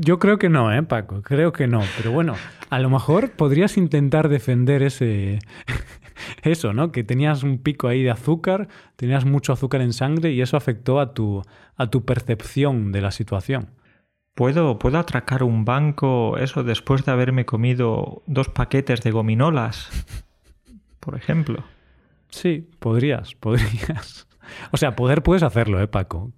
yo 0.00 0.18
creo 0.18 0.38
que 0.38 0.48
no, 0.48 0.72
¿eh, 0.72 0.82
Paco? 0.82 1.22
Creo 1.22 1.52
que 1.52 1.68
no. 1.68 1.80
Pero 1.96 2.10
bueno, 2.10 2.34
a 2.70 2.80
lo 2.80 2.90
mejor 2.90 3.30
podrías 3.30 3.76
intentar 3.76 4.28
defender 4.28 4.82
ese... 4.82 5.38
Eso, 6.42 6.72
¿no? 6.72 6.90
Que 6.92 7.04
tenías 7.04 7.42
un 7.42 7.58
pico 7.58 7.88
ahí 7.88 8.02
de 8.02 8.10
azúcar, 8.10 8.68
tenías 8.96 9.24
mucho 9.24 9.52
azúcar 9.52 9.82
en 9.82 9.92
sangre 9.92 10.32
y 10.32 10.40
eso 10.40 10.56
afectó 10.56 10.98
a 10.98 11.12
tu, 11.12 11.42
a 11.76 11.90
tu 11.90 12.06
percepción 12.06 12.90
de 12.90 13.02
la 13.02 13.10
situación. 13.10 13.68
¿Puedo, 14.36 14.78
¿Puedo 14.78 14.98
atracar 14.98 15.42
un 15.42 15.64
banco, 15.64 16.36
eso, 16.36 16.62
después 16.62 17.06
de 17.06 17.10
haberme 17.10 17.46
comido 17.46 18.22
dos 18.26 18.50
paquetes 18.50 19.00
de 19.00 19.10
gominolas? 19.10 19.88
Por 21.00 21.16
ejemplo. 21.16 21.64
Sí, 22.28 22.68
podrías, 22.78 23.34
podrías. 23.34 24.28
O 24.72 24.76
sea, 24.76 24.94
poder 24.94 25.22
puedes 25.22 25.42
hacerlo, 25.42 25.80
¿eh, 25.80 25.88
Paco? 25.88 26.32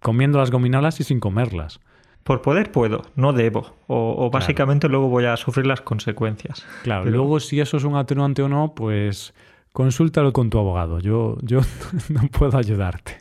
Comiendo 0.00 0.38
las 0.38 0.50
gominolas 0.50 0.98
y 0.98 1.04
sin 1.04 1.20
comerlas. 1.20 1.78
Por 2.24 2.42
poder 2.42 2.72
puedo, 2.72 3.02
no 3.14 3.32
debo. 3.32 3.76
O, 3.86 4.30
básicamente 4.30 4.88
luego 4.88 5.08
voy 5.08 5.26
a 5.26 5.36
sufrir 5.36 5.64
las 5.64 5.80
consecuencias. 5.80 6.66
Claro, 6.82 7.04
luego 7.04 7.38
si 7.38 7.60
eso 7.60 7.76
es 7.76 7.84
un 7.84 7.94
atenuante 7.94 8.42
o 8.42 8.48
no, 8.48 8.74
pues 8.74 9.32
consúltalo 9.72 10.32
con 10.32 10.50
tu 10.50 10.58
abogado. 10.58 10.98
Yo, 10.98 11.36
yo 11.42 11.60
no 12.08 12.22
puedo 12.32 12.58
ayudarte. 12.58 13.18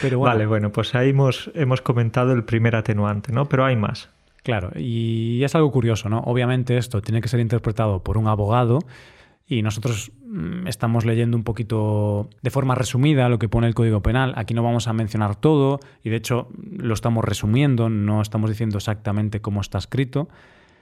Pero 0.00 0.20
Vale, 0.20 0.46
bueno, 0.46 0.70
pues 0.70 0.94
ahí 0.94 1.10
hemos, 1.10 1.50
hemos 1.54 1.80
comentado 1.80 2.32
el 2.32 2.44
primer 2.44 2.76
atenuante, 2.76 3.32
¿no? 3.32 3.48
Pero 3.48 3.64
hay 3.64 3.76
más. 3.76 4.10
Claro, 4.42 4.70
y 4.76 5.42
es 5.42 5.54
algo 5.54 5.70
curioso, 5.70 6.08
¿no? 6.08 6.20
Obviamente 6.20 6.76
esto 6.76 7.02
tiene 7.02 7.20
que 7.20 7.28
ser 7.28 7.40
interpretado 7.40 8.02
por 8.02 8.16
un 8.16 8.28
abogado 8.28 8.78
y 9.46 9.62
nosotros 9.62 10.12
mm, 10.26 10.66
estamos 10.66 11.04
leyendo 11.04 11.36
un 11.36 11.42
poquito 11.42 12.28
de 12.42 12.50
forma 12.50 12.74
resumida 12.74 13.28
lo 13.28 13.38
que 13.38 13.48
pone 13.48 13.66
el 13.66 13.74
Código 13.74 14.02
Penal. 14.02 14.34
Aquí 14.36 14.54
no 14.54 14.62
vamos 14.62 14.88
a 14.88 14.92
mencionar 14.92 15.36
todo 15.36 15.80
y 16.04 16.10
de 16.10 16.16
hecho 16.16 16.48
lo 16.76 16.94
estamos 16.94 17.24
resumiendo, 17.24 17.88
no 17.88 18.22
estamos 18.22 18.50
diciendo 18.50 18.78
exactamente 18.78 19.40
cómo 19.40 19.60
está 19.60 19.78
escrito. 19.78 20.28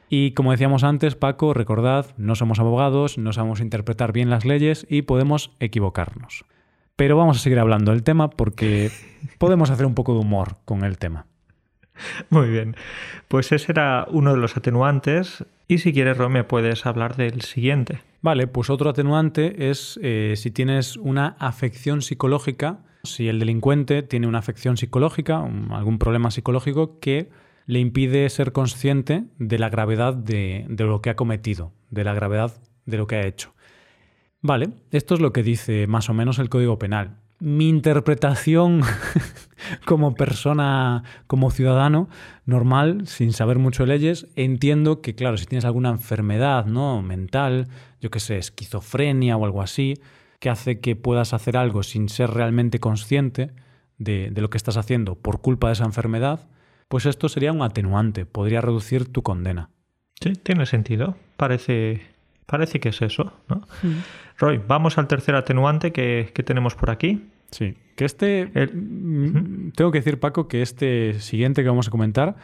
Y 0.08 0.32
como 0.32 0.52
decíamos 0.52 0.84
antes, 0.84 1.16
Paco, 1.16 1.52
recordad, 1.52 2.06
no 2.16 2.36
somos 2.36 2.60
abogados, 2.60 3.18
no 3.18 3.32
sabemos 3.32 3.60
interpretar 3.60 4.12
bien 4.12 4.30
las 4.30 4.44
leyes 4.44 4.86
y 4.88 5.02
podemos 5.02 5.50
equivocarnos. 5.58 6.44
Pero 6.96 7.16
vamos 7.16 7.36
a 7.36 7.40
seguir 7.40 7.58
hablando 7.58 7.92
del 7.92 8.02
tema 8.02 8.30
porque 8.30 8.90
podemos 9.38 9.70
hacer 9.70 9.84
un 9.84 9.94
poco 9.94 10.14
de 10.14 10.20
humor 10.20 10.56
con 10.64 10.82
el 10.82 10.98
tema. 10.98 11.26
Muy 12.30 12.48
bien. 12.48 12.74
Pues 13.28 13.52
ese 13.52 13.72
era 13.72 14.06
uno 14.10 14.32
de 14.32 14.38
los 14.38 14.56
atenuantes. 14.56 15.44
Y 15.68 15.78
si 15.78 15.92
quieres, 15.92 16.16
Rome, 16.16 16.44
puedes 16.44 16.86
hablar 16.86 17.16
del 17.16 17.42
siguiente. 17.42 17.98
Vale, 18.22 18.46
pues 18.46 18.70
otro 18.70 18.90
atenuante 18.90 19.70
es 19.70 19.98
eh, 20.02 20.34
si 20.36 20.50
tienes 20.50 20.96
una 20.96 21.36
afección 21.38 22.02
psicológica, 22.02 22.78
si 23.04 23.28
el 23.28 23.38
delincuente 23.38 24.02
tiene 24.02 24.26
una 24.26 24.38
afección 24.38 24.76
psicológica, 24.76 25.44
algún 25.70 25.98
problema 25.98 26.30
psicológico 26.30 26.98
que 26.98 27.30
le 27.66 27.78
impide 27.78 28.28
ser 28.30 28.52
consciente 28.52 29.24
de 29.38 29.58
la 29.58 29.68
gravedad 29.68 30.14
de 30.14 30.66
lo 30.68 31.02
que 31.02 31.10
ha 31.10 31.16
cometido, 31.16 31.72
de 31.90 32.04
la 32.04 32.14
gravedad 32.14 32.52
de 32.84 32.96
lo 32.96 33.06
que 33.06 33.16
ha 33.16 33.26
hecho. 33.26 33.55
Vale, 34.46 34.68
esto 34.92 35.14
es 35.14 35.20
lo 35.20 35.32
que 35.32 35.42
dice 35.42 35.88
más 35.88 36.08
o 36.08 36.14
menos 36.14 36.38
el 36.38 36.48
Código 36.48 36.78
Penal. 36.78 37.16
Mi 37.40 37.68
interpretación 37.68 38.80
como 39.84 40.14
persona, 40.14 41.02
como 41.26 41.50
ciudadano 41.50 42.08
normal, 42.44 43.08
sin 43.08 43.32
saber 43.32 43.58
mucho 43.58 43.82
de 43.82 43.88
leyes, 43.88 44.28
entiendo 44.36 45.02
que, 45.02 45.16
claro, 45.16 45.36
si 45.36 45.46
tienes 45.46 45.64
alguna 45.64 45.90
enfermedad 45.90 46.66
¿no? 46.66 47.02
mental, 47.02 47.66
yo 48.00 48.12
qué 48.12 48.20
sé, 48.20 48.38
esquizofrenia 48.38 49.36
o 49.36 49.44
algo 49.44 49.62
así, 49.62 49.94
que 50.38 50.48
hace 50.48 50.78
que 50.78 50.94
puedas 50.94 51.34
hacer 51.34 51.56
algo 51.56 51.82
sin 51.82 52.08
ser 52.08 52.30
realmente 52.30 52.78
consciente 52.78 53.50
de, 53.98 54.30
de 54.30 54.40
lo 54.40 54.48
que 54.48 54.58
estás 54.58 54.76
haciendo 54.76 55.16
por 55.16 55.40
culpa 55.40 55.66
de 55.66 55.72
esa 55.72 55.86
enfermedad, 55.86 56.46
pues 56.86 57.04
esto 57.04 57.28
sería 57.28 57.50
un 57.50 57.62
atenuante, 57.62 58.26
podría 58.26 58.60
reducir 58.60 59.10
tu 59.10 59.24
condena. 59.24 59.70
Sí, 60.20 60.34
tiene 60.34 60.66
sentido. 60.66 61.16
Parece, 61.36 62.02
Parece 62.46 62.78
que 62.78 62.90
es 62.90 63.02
eso, 63.02 63.32
¿no? 63.48 63.56
Mm. 63.82 64.02
Roy, 64.38 64.60
vamos 64.66 64.98
al 64.98 65.08
tercer 65.08 65.34
atenuante 65.34 65.92
que, 65.92 66.30
tenemos 66.44 66.74
por 66.74 66.90
aquí. 66.90 67.26
Sí, 67.50 67.76
que 67.96 68.04
este... 68.04 68.46
Mm, 68.46 69.70
tengo 69.72 69.90
que 69.90 69.98
decir, 69.98 70.20
Paco, 70.20 70.46
que 70.46 70.62
este 70.62 71.20
siguiente 71.20 71.62
que 71.62 71.68
vamos 71.68 71.88
a 71.88 71.90
comentar 71.90 72.36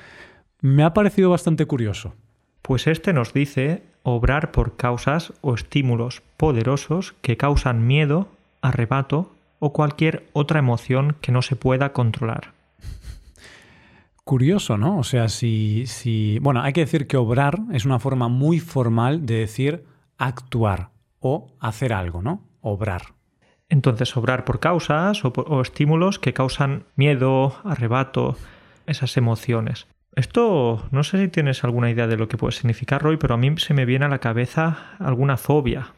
me 0.60 0.82
ha 0.84 0.94
parecido 0.94 1.30
bastante 1.30 1.66
curioso. 1.66 2.14
Pues 2.62 2.86
este 2.86 3.12
nos 3.12 3.32
dice 3.32 3.82
obrar 4.02 4.52
por 4.52 4.76
causas 4.76 5.32
o 5.40 5.54
estímulos 5.54 6.22
poderosos 6.36 7.14
que 7.20 7.36
causan 7.36 7.86
miedo, 7.86 8.28
arrebato 8.60 9.32
o 9.58 9.72
cualquier 9.72 10.26
otra 10.32 10.58
emoción 10.58 11.16
que 11.20 11.32
no 11.32 11.42
se 11.42 11.56
pueda 11.56 11.92
controlar. 11.92 12.52
Curioso, 14.24 14.78
¿no? 14.78 14.98
O 14.98 15.04
sea, 15.04 15.28
si, 15.28 15.84
si... 15.86 16.38
Bueno, 16.38 16.62
hay 16.62 16.72
que 16.72 16.82
decir 16.82 17.08
que 17.08 17.16
obrar 17.16 17.58
es 17.72 17.84
una 17.84 17.98
forma 17.98 18.28
muy 18.28 18.60
formal 18.60 19.26
de 19.26 19.34
decir 19.34 19.84
actuar 20.22 20.90
o 21.18 21.52
hacer 21.60 21.92
algo, 21.92 22.22
¿no? 22.22 22.48
Obrar. 22.60 23.14
Entonces, 23.68 24.16
obrar 24.16 24.44
por 24.44 24.60
causas 24.60 25.24
o, 25.24 25.62
estímulos 25.62 26.18
que 26.18 26.32
causan 26.32 26.84
miedo, 26.94 27.56
arrebato, 27.64 28.36
esas 28.86 29.16
emociones. 29.16 29.86
Esto 30.14 30.86
no 30.90 31.04
sé 31.04 31.18
si 31.18 31.28
tienes 31.28 31.64
alguna 31.64 31.90
idea 31.90 32.06
de 32.06 32.16
lo 32.16 32.28
que 32.28 32.36
puede 32.36 32.52
significar, 32.52 33.02
Roy, 33.02 33.16
pero 33.16 33.34
a 33.34 33.38
mí 33.38 33.54
se 33.56 33.72
me 33.72 33.86
viene 33.86 34.04
a 34.04 34.08
la 34.08 34.18
cabeza 34.18 34.94
alguna 34.98 35.36
fobia. 35.36 35.94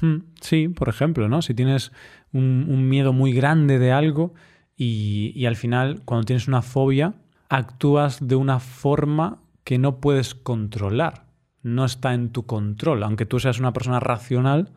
Hmm, 0.00 0.16
sí, 0.40 0.68
por 0.68 0.88
ejemplo, 0.88 1.28
¿no? 1.28 1.42
Si 1.42 1.54
tienes 1.54 1.92
un, 2.32 2.88
miedo 2.88 3.12
muy 3.12 3.32
grande 3.32 3.78
de 3.78 3.92
algo 3.92 4.34
y, 4.76 5.32
y, 5.34 5.46
al 5.46 5.56
final, 5.56 6.02
cuando 6.04 6.24
tienes 6.24 6.48
una 6.48 6.62
fobia, 6.62 7.14
actúas 7.48 8.26
de 8.26 8.34
una 8.34 8.58
forma 8.58 9.38
que 9.64 9.78
no 9.78 10.00
puedes 10.00 10.34
controlar 10.34 11.21
no 11.62 11.84
está 11.84 12.14
en 12.14 12.30
tu 12.30 12.46
control. 12.46 13.02
Aunque 13.02 13.26
tú 13.26 13.38
seas 13.40 13.58
una 13.58 13.72
persona 13.72 14.00
racional, 14.00 14.72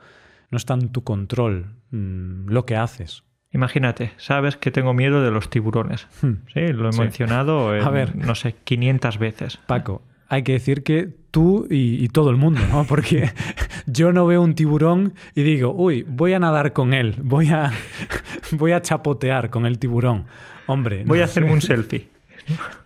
no 0.51 0.58
está 0.58 0.74
en 0.74 0.89
tu 0.89 1.04
control 1.04 1.75
mm, 1.92 2.50
lo 2.50 2.65
que 2.65 2.75
haces. 2.75 3.24
Imagínate, 3.51 4.12
sabes 4.18 4.58
que 4.58 4.70
tengo 4.70 4.94
miedo 4.94 5.24
de 5.24 5.32
los 5.32 5.50
tiburones. 5.50 6.08
Hmm. 6.22 6.44
Sí, 6.54 6.74
lo 6.74 6.89
he 6.89 6.98
mencionado, 6.98 7.70
A 7.86 7.89
ver, 7.89 8.15
no 8.15 8.36
sé, 8.36 8.56
500 8.63 9.18
veces. 9.18 9.58
Paco, 9.65 10.01
hay 10.27 10.44
que 10.44 10.54
decir 10.54 10.84
que 10.84 11.10
tú 11.32 11.68
y, 11.70 12.08
todo 12.10 12.30
el 12.32 12.36
mundo, 12.36 12.60
¿no? 12.70 12.84
Porque 12.86 13.32
yo 13.86 14.12
no 14.12 14.25
veo 14.25 14.42
un 14.42 14.56
tiburón 14.56 15.13
y 15.36 15.44
digo, 15.44 15.74
uy, 15.74 16.04
voy 16.08 16.34
a 16.34 16.39
nadar 16.39 16.74
con 16.74 16.94
él, 16.94 17.15
voy 17.22 17.50
a, 17.50 17.72
voy 18.51 18.74
a 18.74 18.82
chapotear 18.82 19.50
con 19.50 19.65
el 19.65 19.80
tiburón. 19.80 20.25
Hombre. 20.68 21.04
Voy 21.06 21.22
a 21.22 21.25
hacerme 21.25 21.54
un 21.54 21.62
selfie. 21.62 22.10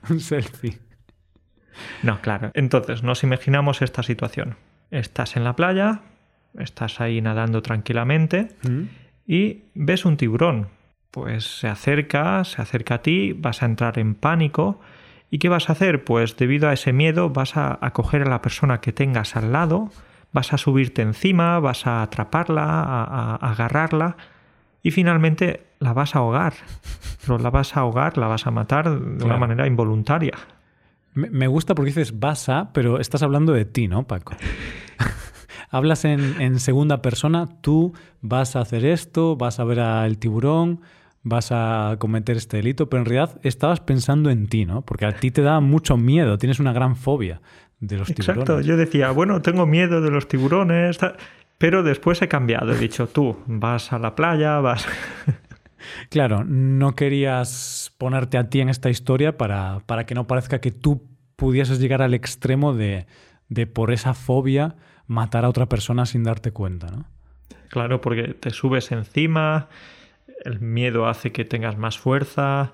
un 0.10 0.20
selfie. 0.20 0.77
No, 2.04 2.22
claro. 2.22 2.52
Entonces, 2.54 3.04
nos 3.04 3.24
imaginamos 3.24 3.82
esta 3.82 4.04
situación. 4.04 4.56
Estás 4.92 5.36
en 5.36 5.44
la 5.44 5.56
playa, 5.56 6.02
estás 6.58 7.00
ahí 7.02 7.22
nadando 7.22 7.62
tranquilamente 7.62 8.50
mm. 8.64 8.82
y 9.28 9.64
ves 9.76 10.06
un 10.06 10.18
tiburón. 10.18 10.68
Pues 11.12 11.60
se 11.60 11.68
acerca, 11.68 12.44
se 12.44 12.62
acerca 12.62 12.96
a 12.96 13.02
ti, 13.02 13.34
vas 13.34 13.64
a 13.64 13.66
entrar 13.66 13.98
en 14.00 14.16
pánico. 14.16 14.80
¿Y 15.32 15.40
qué 15.40 15.50
vas 15.50 15.70
a 15.70 15.74
hacer? 15.74 16.04
Pues 16.04 16.38
debido 16.38 16.70
a 16.70 16.74
ese 16.74 16.94
miedo 16.94 17.30
vas 17.30 17.56
a, 17.56 17.78
coger 17.94 18.24
a 18.24 18.30
la 18.30 18.42
persona 18.42 18.80
que 18.80 18.94
tengas 18.94 19.36
al 19.36 19.52
lado, 19.52 19.92
vas 20.32 20.54
a 20.54 20.58
subirte 20.58 21.02
encima, 21.02 21.60
vas 21.60 21.88
a 21.88 22.02
atraparla, 22.02 22.64
a, 22.64 23.36
agarrarla 23.36 24.18
y 24.82 24.92
finalmente 24.92 25.66
la 25.80 25.94
vas 25.94 26.16
a 26.16 26.20
ahogar. 26.20 26.54
Pero 27.22 27.38
la 27.38 27.50
vas 27.50 27.76
a 27.76 27.82
ahogar, 27.82 28.18
la 28.18 28.28
vas 28.28 28.48
a 28.48 28.52
matar 28.52 28.90
de 28.90 29.26
una 29.26 29.38
manera 29.38 29.68
involuntaria. 29.68 30.34
Me 31.13 31.48
gusta 31.48 31.75
porque 31.75 31.89
dices 31.89 32.20
vas 32.20 32.50
a, 32.50 32.72
pero 32.74 33.00
estás 33.00 33.24
hablando 33.24 33.54
de 33.54 33.66
ti, 33.66 33.88
¿no, 33.88 34.06
Paco? 34.08 34.36
Hablas 35.72 36.06
en, 36.06 36.60
segunda 36.60 37.01
persona, 37.01 37.48
tú 37.62 37.94
vas 38.22 38.56
a 38.56 38.62
hacer 38.62 38.86
esto, 38.86 39.36
vas 39.36 39.60
a 39.60 39.63
ver 39.63 39.80
al 39.80 40.18
tiburón, 40.18 40.82
vas 41.22 41.51
a 41.51 41.96
cometer 42.00 42.38
este 42.38 42.58
delito, 42.58 42.89
pero 42.89 43.01
en 43.01 43.06
realidad 43.06 43.39
estabas 43.44 43.80
pensando 43.80 44.32
en 44.32 44.48
ti, 44.48 44.66
¿no? 44.66 44.82
Porque 44.82 45.06
a 45.06 45.12
ti 45.12 45.30
te 45.30 45.44
da 45.44 45.60
mucho 45.60 45.96
miedo, 45.96 46.38
tienes 46.38 46.60
una 46.60 46.74
gran 46.74 46.96
fobia 46.96 47.42
de 47.80 47.98
los 47.98 48.08
tiburones. 48.08 48.42
Exacto, 48.42 48.62
yo 48.62 48.78
decía, 48.78 49.12
bueno, 49.12 49.42
tengo 49.42 49.68
miedo 49.68 50.01
de 50.01 50.10
los 50.10 50.28
tiburones, 50.28 50.98
pero 51.60 51.84
después 51.84 52.22
he 52.22 52.28
cambiado, 52.28 52.72
he 52.72 52.78
dicho, 52.78 53.08
tú 53.08 53.38
vas 53.46 53.94
a 53.94 54.00
la 54.00 54.16
playa, 54.16 54.60
vas... 54.60 54.88
Claro, 56.10 56.44
no 56.46 56.96
querías 56.96 57.94
ponerte 57.98 58.38
a 58.38 58.50
ti 58.50 58.62
en 58.62 58.70
esta 58.70 58.90
historia 58.90 59.38
para, 59.38 59.82
para 59.86 60.06
que 60.06 60.16
no 60.16 60.28
parezca 60.28 60.60
que 60.60 60.72
tú 60.72 61.08
pudieses 61.36 61.80
llegar 61.80 62.02
al 62.02 62.14
extremo 62.14 62.74
de, 62.74 63.08
de, 63.48 63.68
por 63.68 63.92
esa 63.92 64.14
fobia 64.14 64.76
matar 65.08 65.46
a 65.46 65.50
otra 65.50 65.68
persona 65.68 66.06
sin 66.06 66.24
darte 66.24 66.52
cuenta, 66.52 66.88
¿no? 66.88 67.06
Claro, 67.70 68.02
porque 68.02 68.34
te 68.34 68.50
subes 68.50 68.92
encima, 68.92 69.70
el 70.44 70.60
miedo 70.60 71.08
hace 71.08 71.32
que 71.32 71.46
tengas 71.46 71.78
más 71.78 71.98
fuerza. 71.98 72.74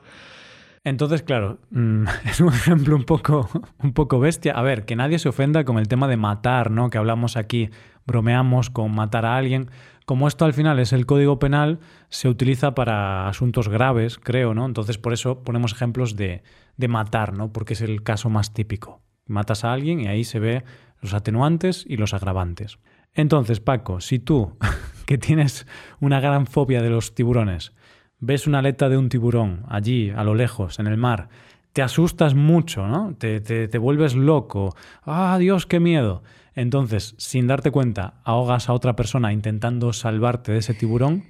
Entonces, 0.86 1.24
claro, 1.24 1.58
mm, 1.72 2.06
es 2.26 2.40
un 2.40 2.50
ejemplo 2.50 2.96
un 2.96 3.04
poco, 3.04 3.50
un 3.84 3.92
poco 3.92 4.20
bestia. 4.20 4.54
A 4.54 4.62
ver, 4.62 4.86
que 4.86 4.96
nadie 4.96 5.20
se 5.20 5.28
ofenda 5.28 5.66
con 5.66 5.78
el 5.80 5.90
tema 5.90 6.08
de 6.08 6.16
matar, 6.16 6.72
¿no? 6.72 6.90
Que 6.90 7.00
hablamos 7.00 7.36
aquí, 7.36 7.72
bromeamos 8.06 8.70
con 8.70 8.94
matar 8.94 9.26
a 9.26 9.36
alguien. 9.36 9.70
Como 10.06 10.28
esto 10.28 10.46
al 10.46 10.54
final 10.54 10.78
es 10.78 10.94
el 10.94 11.08
código 11.08 11.40
penal, 11.40 11.80
se 12.10 12.30
utiliza 12.30 12.76
para 12.76 13.28
asuntos 13.28 13.68
graves, 13.68 14.20
creo, 14.20 14.54
¿no? 14.54 14.66
Entonces, 14.68 15.00
por 15.00 15.12
eso 15.12 15.44
ponemos 15.44 15.74
ejemplos 15.74 16.16
de, 16.16 16.44
de 16.78 16.88
matar, 16.88 17.34
¿no? 17.34 17.52
Porque 17.52 17.74
es 17.74 17.82
el 17.82 18.04
caso 18.04 18.30
más 18.30 18.54
típico. 18.54 19.02
Matas 19.26 19.66
a 19.66 19.74
alguien 19.74 20.02
y 20.02 20.08
ahí 20.08 20.24
se 20.24 20.40
ve 20.40 20.64
los 21.02 21.16
atenuantes 21.16 21.84
y 21.88 21.98
los 21.98 22.14
agravantes. 22.14 22.78
Entonces, 23.16 23.60
Paco, 23.60 24.02
si 24.02 24.20
tú, 24.20 24.56
que 25.08 25.18
tienes 25.18 25.66
una 26.00 26.20
gran 26.20 26.46
fobia 26.46 26.84
de 26.84 26.92
los 26.92 27.16
tiburones, 27.16 27.74
ves 28.20 28.48
una 28.48 28.60
aleta 28.60 28.90
de 28.90 28.98
un 28.98 29.10
tiburón 29.10 29.64
allí, 29.70 30.10
a 30.10 30.24
lo 30.24 30.36
lejos, 30.36 30.80
en 30.80 30.88
el 30.88 30.98
mar, 30.98 31.30
te 31.76 31.82
asustas 31.82 32.36
mucho, 32.36 32.88
¿no? 32.88 33.16
Te, 33.18 33.42
te, 33.42 33.78
vuelves 33.78 34.16
loco. 34.16 34.74
¡Ah, 35.04 35.36
Dios, 35.38 35.66
qué 35.66 35.82
miedo! 35.82 36.24
Entonces, 36.54 37.16
sin 37.18 37.48
darte 37.48 37.70
cuenta, 37.70 38.22
ahogas 38.24 38.70
a 38.70 38.74
otra 38.74 38.96
persona 38.96 39.34
intentando 39.34 39.92
salvarte 39.92 40.54
de 40.54 40.60
ese 40.60 40.74
tiburón. 40.74 41.26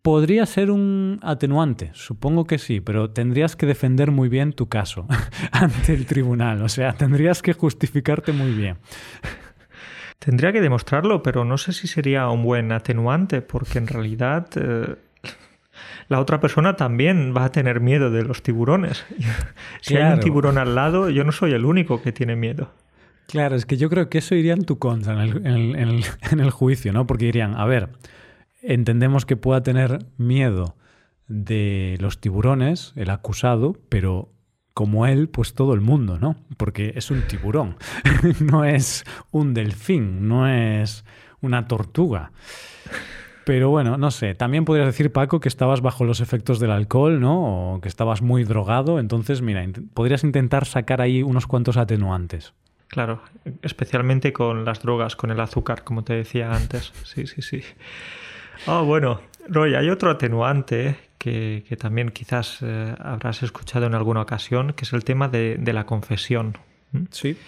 Podría 0.00 0.46
ser 0.46 0.70
un 0.70 1.20
atenuante, 1.22 1.90
supongo 1.92 2.46
que 2.46 2.56
sí, 2.56 2.80
pero 2.80 3.10
tendrías 3.10 3.54
que 3.54 3.66
defender 3.66 4.12
muy 4.12 4.30
bien 4.30 4.54
tu 4.54 4.66
caso 4.66 5.06
ante 5.52 5.92
el 5.92 6.06
tribunal, 6.06 6.62
o 6.62 6.70
sea, 6.70 6.94
tendrías 6.94 7.42
que 7.42 7.52
justificarte 7.52 8.32
muy 8.32 8.52
bien. 8.52 8.78
Tendría 10.18 10.52
que 10.52 10.62
demostrarlo, 10.62 11.22
pero 11.22 11.44
no 11.44 11.58
sé 11.58 11.74
si 11.74 11.86
sería 11.86 12.30
un 12.30 12.42
buen 12.44 12.72
atenuante, 12.72 13.42
porque 13.42 13.78
en 13.78 13.88
realidad 13.88 14.48
eh, 14.56 14.96
la 16.08 16.20
otra 16.20 16.40
persona 16.40 16.76
también 16.76 17.34
va 17.36 17.44
a 17.44 17.52
tener 17.52 17.80
miedo 17.80 18.10
de 18.10 18.22
los 18.22 18.42
tiburones. 18.42 19.04
si 19.80 19.96
hay 19.96 20.12
un 20.12 20.20
tiburón 20.20 20.58
al 20.58 20.74
lado, 20.74 21.10
yo 21.10 21.24
no 21.24 21.32
soy 21.32 21.52
el 21.52 21.64
único 21.64 22.02
que 22.02 22.12
tiene 22.12 22.36
miedo. 22.36 22.70
Claro, 23.28 23.56
es 23.56 23.66
que 23.66 23.76
yo 23.76 23.90
creo 23.90 24.08
que 24.08 24.18
eso 24.18 24.34
iría 24.34 24.52
en 24.52 24.64
tu 24.64 24.78
contra 24.78 25.24
en 25.24 25.46
el, 25.46 26.04
en 26.30 26.40
el 26.40 26.50
juicio, 26.50 26.92
¿no? 26.92 27.06
Porque 27.06 27.26
dirían, 27.26 27.54
a 27.56 27.64
ver, 27.64 27.88
entendemos 28.62 29.26
que 29.26 29.36
pueda 29.36 29.62
tener 29.62 30.06
miedo 30.16 30.76
de 31.28 31.96
los 32.00 32.20
tiburones, 32.20 32.92
el 32.96 33.10
acusado, 33.10 33.76
pero 33.88 34.32
como 34.74 35.06
él, 35.06 35.28
pues 35.28 35.54
todo 35.54 35.74
el 35.74 35.80
mundo, 35.80 36.18
¿no? 36.18 36.36
Porque 36.56 36.92
es 36.96 37.10
un 37.10 37.22
tiburón, 37.22 37.76
no 38.40 38.64
es 38.64 39.04
un 39.30 39.54
delfín, 39.54 40.28
no 40.28 40.48
es 40.48 41.04
una 41.40 41.66
tortuga. 41.66 42.30
Pero 43.46 43.70
bueno, 43.70 43.96
no 43.96 44.10
sé. 44.10 44.34
También 44.34 44.64
podrías 44.64 44.88
decir, 44.88 45.12
Paco, 45.12 45.38
que 45.38 45.48
estabas 45.48 45.80
bajo 45.80 46.04
los 46.04 46.18
efectos 46.18 46.58
del 46.58 46.72
alcohol, 46.72 47.20
¿no? 47.20 47.74
O 47.74 47.80
que 47.80 47.86
estabas 47.86 48.20
muy 48.20 48.42
drogado. 48.42 48.98
Entonces, 48.98 49.40
mira, 49.40 49.64
podrías 49.94 50.24
intentar 50.24 50.66
sacar 50.66 51.00
ahí 51.00 51.22
unos 51.22 51.46
cuantos 51.46 51.76
atenuantes. 51.76 52.54
Claro, 52.88 53.22
especialmente 53.62 54.32
con 54.32 54.64
las 54.64 54.82
drogas, 54.82 55.14
con 55.14 55.30
el 55.30 55.38
azúcar, 55.38 55.84
como 55.84 56.02
te 56.02 56.14
decía 56.14 56.52
antes. 56.52 56.92
Sí, 57.04 57.28
sí, 57.28 57.40
sí. 57.40 57.62
Ah, 58.66 58.80
bueno, 58.80 59.20
Roy, 59.48 59.76
hay 59.76 59.90
otro 59.90 60.10
atenuante 60.10 60.96
que, 61.16 61.62
también 61.78 62.08
quizás 62.08 62.58
eh, 62.62 62.96
habrás 62.98 63.44
escuchado 63.44 63.86
en 63.86 63.94
alguna 63.94 64.22
ocasión, 64.22 64.72
que 64.72 64.84
es 64.84 64.92
el 64.92 65.04
tema 65.04 65.28
de, 65.28 65.56
la 65.72 65.86
confesión. 65.86 66.58
Sí. 67.12 67.38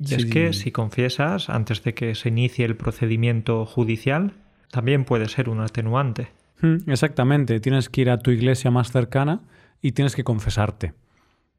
Y 0.00 0.14
es 0.14 0.24
que 0.24 0.54
si 0.54 0.72
confiesas 0.72 1.50
antes 1.50 1.82
de 1.82 1.92
que 1.92 2.14
se 2.14 2.30
inicie 2.30 2.64
el 2.64 2.76
procedimiento 2.76 3.66
judicial, 3.66 4.32
también 4.70 5.04
puede 5.04 5.28
ser 5.28 5.48
un 5.48 5.60
atenuante. 5.60 6.28
Mm, 6.60 6.90
exactamente, 6.90 7.60
tienes 7.60 7.88
que 7.88 8.00
ir 8.02 8.10
a 8.10 8.18
tu 8.18 8.30
iglesia 8.30 8.70
más 8.70 8.90
cercana 8.90 9.40
y 9.82 9.92
tienes 9.92 10.16
que 10.16 10.24
confesarte. 10.24 10.94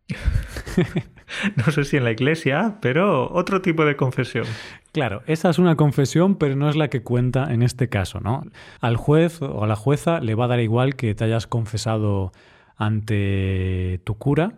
no 1.56 1.72
sé 1.72 1.84
si 1.84 1.98
en 1.98 2.04
la 2.04 2.12
iglesia, 2.12 2.78
pero 2.82 3.32
otro 3.32 3.62
tipo 3.62 3.86
de 3.86 3.96
confesión. 3.96 4.46
Claro, 4.92 5.22
esa 5.28 5.50
es 5.50 5.60
una 5.60 5.76
confesión, 5.76 6.36
pero 6.36 6.56
no 6.56 6.70
es 6.70 6.76
la 6.76 6.90
que 6.90 7.04
cuenta 7.04 7.54
en 7.54 7.62
este 7.62 7.90
caso, 7.90 8.20
¿no? 8.20 8.44
Al 8.80 8.96
juez 8.98 9.42
o 9.42 9.64
a 9.64 9.68
la 9.68 9.76
jueza 9.76 10.20
le 10.22 10.36
va 10.36 10.46
a 10.46 10.48
dar 10.48 10.60
igual 10.60 10.96
que 10.96 11.14
te 11.14 11.26
hayas 11.26 11.48
confesado 11.48 12.32
ante 12.78 14.02
tu 14.04 14.18
cura, 14.18 14.54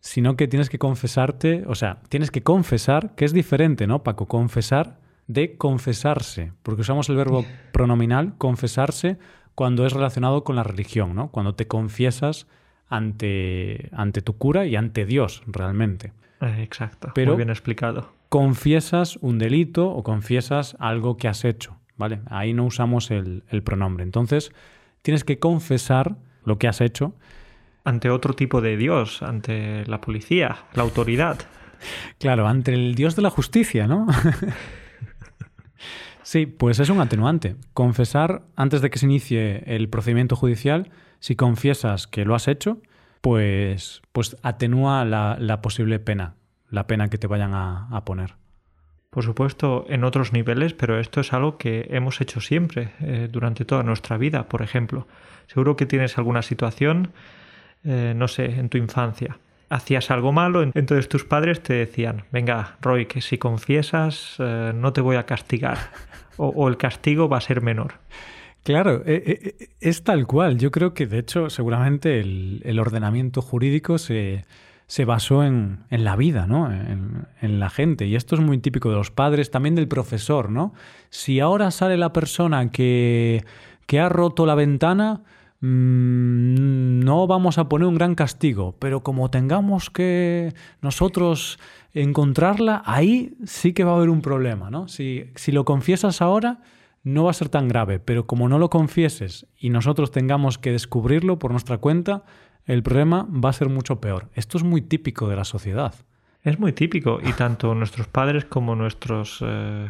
sino 0.00 0.36
que 0.36 0.48
tienes 0.48 0.68
que 0.68 0.78
confesarte, 0.78 1.64
o 1.66 1.74
sea, 1.74 1.98
tienes 2.08 2.30
que 2.30 2.42
confesar, 2.42 3.14
que 3.14 3.24
es 3.24 3.32
diferente, 3.32 3.86
¿no, 3.86 4.02
Paco? 4.02 4.26
Confesar 4.26 4.98
de 5.26 5.56
confesarse, 5.56 6.52
porque 6.62 6.82
usamos 6.82 7.08
el 7.08 7.16
verbo 7.16 7.44
pronominal, 7.72 8.34
confesarse, 8.38 9.18
cuando 9.54 9.86
es 9.86 9.92
relacionado 9.92 10.44
con 10.44 10.56
la 10.56 10.62
religión, 10.62 11.14
¿no? 11.14 11.30
Cuando 11.30 11.54
te 11.54 11.66
confiesas 11.66 12.46
ante, 12.88 13.90
ante 13.92 14.22
tu 14.22 14.36
cura 14.36 14.66
y 14.66 14.76
ante 14.76 15.06
Dios, 15.06 15.42
realmente. 15.46 16.12
Eh, 16.40 16.62
exacto, 16.62 17.12
Pero 17.14 17.32
muy 17.32 17.38
bien 17.38 17.50
explicado. 17.50 18.12
Confiesas 18.28 19.16
un 19.18 19.38
delito 19.38 19.90
o 19.90 20.02
confiesas 20.02 20.76
algo 20.78 21.16
que 21.16 21.28
has 21.28 21.44
hecho, 21.44 21.76
¿vale? 21.96 22.20
Ahí 22.26 22.54
no 22.54 22.64
usamos 22.64 23.10
el, 23.10 23.44
el 23.48 23.62
pronombre. 23.62 24.04
Entonces, 24.04 24.52
tienes 25.02 25.24
que 25.24 25.38
confesar 25.38 26.16
lo 26.44 26.58
que 26.58 26.68
has 26.68 26.80
hecho. 26.80 27.14
Ante 27.84 28.10
otro 28.10 28.34
tipo 28.34 28.60
de 28.60 28.76
Dios, 28.76 29.22
ante 29.22 29.84
la 29.86 30.00
policía, 30.00 30.64
la 30.74 30.82
autoridad. 30.82 31.38
Claro, 32.20 32.46
ante 32.46 32.72
el 32.72 32.94
Dios 32.94 33.16
de 33.16 33.22
la 33.22 33.30
justicia, 33.30 33.88
¿no? 33.88 34.06
Sí, 36.22 36.46
pues 36.46 36.78
es 36.80 36.88
un 36.88 37.00
atenuante. 37.00 37.56
Confesar 37.74 38.42
antes 38.56 38.80
de 38.80 38.90
que 38.90 38.98
se 38.98 39.06
inicie 39.06 39.64
el 39.66 39.88
procedimiento 39.88 40.36
judicial, 40.36 40.90
si 41.18 41.36
confiesas 41.36 42.06
que 42.06 42.24
lo 42.24 42.34
has 42.34 42.48
hecho, 42.48 42.80
pues, 43.20 44.02
pues 44.12 44.36
atenúa 44.42 45.04
la, 45.04 45.62
posible 45.62 45.98
pena, 45.98 46.34
la 46.70 46.86
pena 46.86 47.08
que 47.08 47.18
te 47.18 47.26
vayan 47.26 47.54
a, 47.54 48.02
poner. 48.04 48.34
Por 49.10 49.24
supuesto, 49.24 49.84
en 49.88 50.04
otros 50.04 50.32
niveles, 50.32 50.74
pero 50.74 50.98
esto 50.98 51.20
es 51.20 51.32
algo 51.32 51.58
que 51.58 51.86
hemos 51.90 52.20
hecho 52.20 52.40
siempre, 52.40 52.92
eh, 53.00 53.28
durante 53.30 53.64
toda 53.64 53.82
nuestra 53.82 54.16
vida, 54.16 54.48
por 54.48 54.62
ejemplo. 54.62 55.06
Seguro 55.46 55.76
que 55.76 55.86
tienes 55.86 56.18
alguna 56.18 56.42
situación, 56.42 57.12
eh, 57.84 58.14
no 58.16 58.26
sé, 58.26 58.58
en 58.58 58.68
tu 58.68 58.78
infancia, 58.78 59.38
hacías 59.72 60.10
algo 60.10 60.32
malo, 60.32 60.62
entonces 60.62 61.08
tus 61.08 61.24
padres 61.24 61.62
te 61.62 61.72
decían, 61.72 62.24
venga, 62.30 62.76
Roy, 62.82 63.06
que 63.06 63.20
si 63.22 63.38
confiesas 63.38 64.36
eh, 64.38 64.72
no 64.74 64.92
te 64.92 65.00
voy 65.00 65.16
a 65.16 65.24
castigar 65.24 65.78
o, 66.36 66.68
el 66.68 66.76
castigo 66.76 67.28
va 67.28 67.38
a 67.38 67.40
ser 67.40 67.62
menor. 67.62 67.94
Claro, 68.64 69.02
eh, 69.06 69.56
eh, 69.58 69.68
es 69.80 70.04
tal 70.04 70.26
cual. 70.26 70.58
Yo 70.58 70.70
creo 70.70 70.94
que 70.94 71.06
de 71.06 71.18
hecho 71.18 71.50
seguramente 71.50 72.20
el, 72.20 72.78
ordenamiento 72.78 73.42
jurídico 73.42 73.98
se, 73.98 74.44
basó 75.04 75.42
en, 75.42 75.84
la 75.90 76.16
vida, 76.16 76.46
¿no? 76.46 76.70
En, 76.70 77.26
en, 77.40 77.58
la 77.58 77.70
gente. 77.70 78.06
Y 78.06 78.14
esto 78.14 78.34
es 78.34 78.40
muy 78.40 78.58
típico 78.58 78.90
de 78.90 78.96
los 78.96 79.10
padres, 79.10 79.50
también 79.50 79.74
del 79.74 79.88
profesor, 79.88 80.50
¿no? 80.50 80.74
Si 81.10 81.40
ahora 81.40 81.70
sale 81.70 81.96
la 81.96 82.12
persona 82.12 82.70
que, 82.70 83.44
que 83.86 84.00
ha 84.00 84.08
roto 84.08 84.46
la 84.46 84.54
ventana, 84.54 85.22
no 85.62 87.26
vamos 87.28 87.56
a 87.58 87.68
poner 87.68 87.86
un 87.86 87.94
gran 87.94 88.16
castigo, 88.16 88.74
pero 88.80 89.02
como 89.02 89.30
tengamos 89.30 89.90
que 89.90 90.52
nosotros 90.80 91.60
encontrarla, 91.94 92.82
ahí 92.84 93.36
sí 93.44 93.72
que 93.72 93.84
va 93.84 93.92
a 93.92 93.96
haber 93.96 94.10
un 94.10 94.22
problema, 94.22 94.70
¿no? 94.70 94.88
Si, 94.88 95.30
si 95.36 95.52
lo 95.52 95.64
confiesas 95.64 96.20
ahora, 96.20 96.62
no 97.04 97.24
va 97.24 97.30
a 97.30 97.34
ser 97.34 97.48
tan 97.48 97.68
grave, 97.68 98.00
pero 98.00 98.26
como 98.26 98.48
no 98.48 98.58
lo 98.58 98.70
confieses 98.70 99.46
y 99.56 99.70
nosotros 99.70 100.10
tengamos 100.10 100.58
que 100.58 100.72
descubrirlo 100.72 101.38
por 101.38 101.52
nuestra 101.52 101.78
cuenta, 101.78 102.24
el 102.66 102.82
problema 102.82 103.28
va 103.30 103.50
a 103.50 103.52
ser 103.52 103.68
mucho 103.68 104.00
peor. 104.00 104.30
Esto 104.34 104.58
es 104.58 104.64
muy 104.64 104.82
típico 104.82 105.28
de 105.28 105.36
la 105.36 105.44
sociedad. 105.44 105.94
Es 106.42 106.58
muy 106.58 106.72
típico 106.72 107.20
y 107.22 107.32
tanto 107.34 107.74
nuestros 107.74 108.08
padres 108.08 108.44
como 108.44 108.74
nuestros 108.74 109.38
eh, 109.42 109.88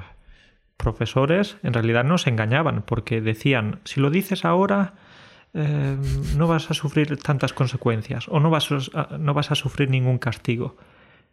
profesores 0.77 1.57
en 1.63 1.73
realidad 1.73 2.05
nos 2.05 2.27
engañaban 2.27 2.83
porque 2.83 3.23
decían, 3.23 3.81
si 3.85 4.01
lo 4.01 4.11
dices 4.11 4.45
ahora, 4.45 4.95
Em, 5.55 6.01
no 6.39 6.47
vas 6.47 6.71
a 6.71 6.75
sufrir 6.75 7.19
tantas 7.19 7.53
consecuencias 7.53 8.27
o 8.29 8.41
no 8.41 8.49
vas 8.49 8.71
a, 8.95 9.19
no 9.19 9.35
vas 9.35 9.51
a 9.51 9.55
sufrir 9.55 9.91
ningún 9.91 10.19
castigo. 10.19 10.77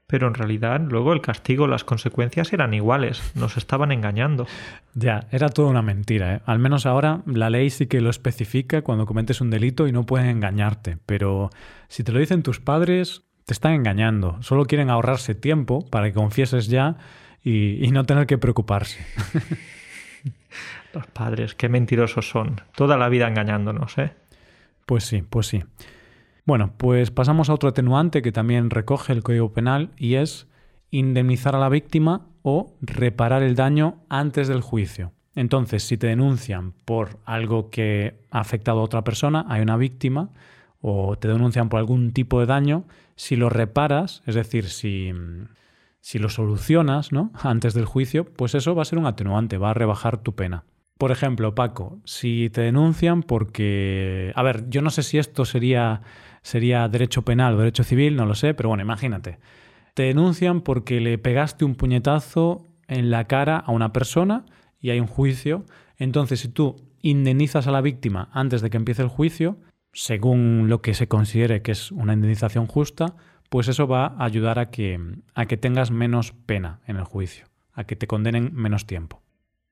Pero 0.08 0.28
en 0.28 0.34
realidad 0.34 0.82
luego 0.82 1.14
el 1.14 1.22
castigo, 1.22 1.68
las 1.68 1.84
consecuencias 1.84 2.52
eran 2.52 2.74
iguales, 2.74 3.22
nos 3.36 3.58
estaban 3.58 3.92
engañando. 3.92 4.48
Ya, 4.96 5.28
era 5.32 5.50
toda 5.50 5.70
una 5.70 5.84
mentira. 5.84 6.36
¿eh? 6.36 6.42
Al 6.46 6.58
menos 6.58 6.86
ahora 6.86 7.22
la 7.28 7.50
ley 7.50 7.70
sí 7.70 7.86
que 7.86 8.02
lo 8.02 8.10
especifica 8.10 8.82
cuando 8.82 9.06
cometes 9.06 9.40
un 9.40 9.52
delito 9.52 9.88
y 9.88 9.92
no 9.92 10.06
pueden 10.06 10.28
engañarte. 10.28 10.98
Pero 11.06 11.52
si 11.88 12.04
te 12.04 12.12
lo 12.12 12.20
dicen 12.20 12.42
tus 12.42 12.60
padres, 12.60 13.22
te 13.46 13.54
están 13.54 13.74
engañando. 13.74 14.42
Solo 14.42 14.66
quieren 14.66 14.90
ahorrarse 14.90 15.36
tiempo 15.36 15.86
para 15.90 16.08
que 16.08 16.14
confieses 16.14 16.68
ya 16.68 16.98
y, 17.44 17.86
y 17.86 17.92
no 17.92 18.06
tener 18.06 18.26
que 18.26 18.40
preocuparse. 18.40 19.06
Los 20.94 21.08
padres, 21.08 21.56
qué 21.56 21.70
mentirosos 21.70 22.30
son. 22.30 22.62
Toda 22.76 22.98
la 22.98 23.10
vida 23.10 23.28
engañándonos, 23.28 23.98
¿eh? 23.98 24.14
Pues 24.86 25.04
sí, 25.04 25.22
pues 25.22 25.48
sí. 25.48 25.64
Bueno, 26.46 26.74
pues 26.78 27.12
pasamos 27.12 27.50
a 27.50 27.54
otro 27.54 27.70
atenuante 27.70 28.22
que 28.22 28.32
también 28.32 28.72
recoge 28.72 29.14
el 29.14 29.22
Código 29.22 29.54
Penal 29.54 29.92
y 29.98 30.16
es 30.16 30.48
indemnizar 30.90 31.56
a 31.56 31.60
la 31.60 31.70
víctima 31.70 32.26
o 32.42 32.76
reparar 32.82 33.44
el 33.44 33.56
daño 33.56 33.98
antes 34.10 34.48
del 34.48 34.62
juicio. 34.62 35.12
Entonces, 35.36 35.84
si 35.84 35.98
te 35.98 36.08
denuncian 36.08 36.74
por 36.86 37.20
algo 37.26 37.70
que 37.70 38.20
ha 38.32 38.40
afectado 38.40 38.80
a 38.80 38.84
otra 38.84 39.04
persona, 39.04 39.46
hay 39.48 39.62
una 39.62 39.78
víctima 39.78 40.32
o 40.82 41.18
te 41.18 41.28
denuncian 41.28 41.70
por 41.70 41.80
algún 41.80 42.12
tipo 42.14 42.40
de 42.40 42.46
daño, 42.46 42.86
si 43.16 43.36
lo 43.36 43.50
reparas, 43.50 44.24
es 44.26 44.36
decir, 44.36 44.70
si, 44.70 45.12
si 46.02 46.20
lo 46.20 46.30
solucionas 46.30 47.12
¿no? 47.12 47.32
antes 47.44 47.74
del 47.74 47.86
juicio, 47.86 48.26
pues 48.26 48.56
eso 48.56 48.76
va 48.76 48.82
a 48.82 48.86
ser 48.86 48.98
un 48.98 49.06
atenuante, 49.06 49.58
va 49.58 49.72
a 49.72 49.76
rebajar 49.76 50.18
tu 50.18 50.36
pena. 50.36 50.64
Por 51.00 51.12
ejemplo, 51.12 51.56
Paco, 51.56 52.02
si 52.04 52.50
te 52.50 52.60
denuncian 52.60 53.24
porque... 53.24 54.34
A 54.36 54.44
ver, 54.44 54.70
yo 54.70 54.82
no 54.82 54.90
sé 54.90 55.02
si 55.02 55.18
esto 55.18 55.46
sería, 55.46 56.02
sería 56.42 56.90
derecho 56.90 57.22
penal 57.22 57.56
o 57.56 57.60
derecho 57.60 57.86
civil, 57.86 58.18
no 58.18 58.26
lo 58.26 58.36
sé, 58.36 58.54
pero 58.54 58.68
bueno, 58.68 58.84
imagínate. 58.84 59.40
Te 59.94 60.04
denuncian 60.04 60.60
porque 60.60 61.00
le 61.00 61.18
pegaste 61.18 61.64
un 61.64 61.76
puñetazo 61.76 62.68
en 62.90 63.12
la 63.12 63.28
cara 63.28 63.56
a 63.56 63.72
una 63.72 63.94
persona 63.94 64.46
y 64.82 64.90
hay 64.90 65.00
un 65.00 65.08
juicio. 65.08 65.64
Entonces, 65.96 66.42
si 66.42 66.50
tú 66.50 66.76
indemnizas 67.02 67.66
a 67.68 67.72
la 67.72 67.80
víctima 67.80 68.30
antes 68.34 68.62
de 68.62 68.70
que 68.70 68.76
empiece 68.76 69.02
el 69.02 69.08
juicio, 69.08 69.58
según 69.94 70.68
lo 70.68 70.82
que 70.82 70.94
se 70.96 71.08
considere 71.08 71.62
que 71.62 71.72
es 71.72 71.94
una 71.94 72.12
indemnización 72.12 72.68
justa, 72.68 73.16
pues 73.48 73.70
eso 73.70 73.88
va 73.88 74.08
a 74.18 74.26
ayudar 74.26 74.60
a 74.60 74.70
que, 74.70 75.00
a 75.34 75.46
que 75.46 75.56
tengas 75.56 75.92
menos 75.92 76.34
pena 76.34 76.82
en 76.88 76.98
el 76.98 77.06
juicio, 77.06 77.46
a 77.72 77.86
que 77.86 77.96
te 77.96 78.06
condenen 78.06 78.52
menos 78.54 78.86
tiempo. 78.86 79.22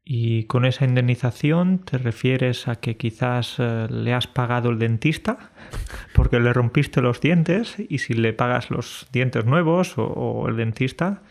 ¿Y 0.10 0.46
con 0.46 0.64
esa 0.64 0.86
indemnización 0.86 1.80
te 1.80 1.98
refieres 1.98 2.70
a 2.70 2.78
que 2.78 2.96
quizás 2.96 3.56
eh, 3.60 3.88
le 3.90 4.14
has 4.14 4.26
pagado 4.26 4.70
el 4.70 4.80
dentista 4.80 5.52
porque 6.14 6.40
le 6.40 6.54
rompiste 6.54 7.02
los 7.02 7.20
dientes 7.20 7.76
y 7.78 7.98
si 7.98 8.14
le 8.14 8.32
pagas 8.32 8.72
los 8.72 9.08
dientes 9.12 9.44
nuevos 9.44 9.98
o, 9.98 10.06
o 10.06 10.48
el 10.48 10.56
dentista, 10.56 11.24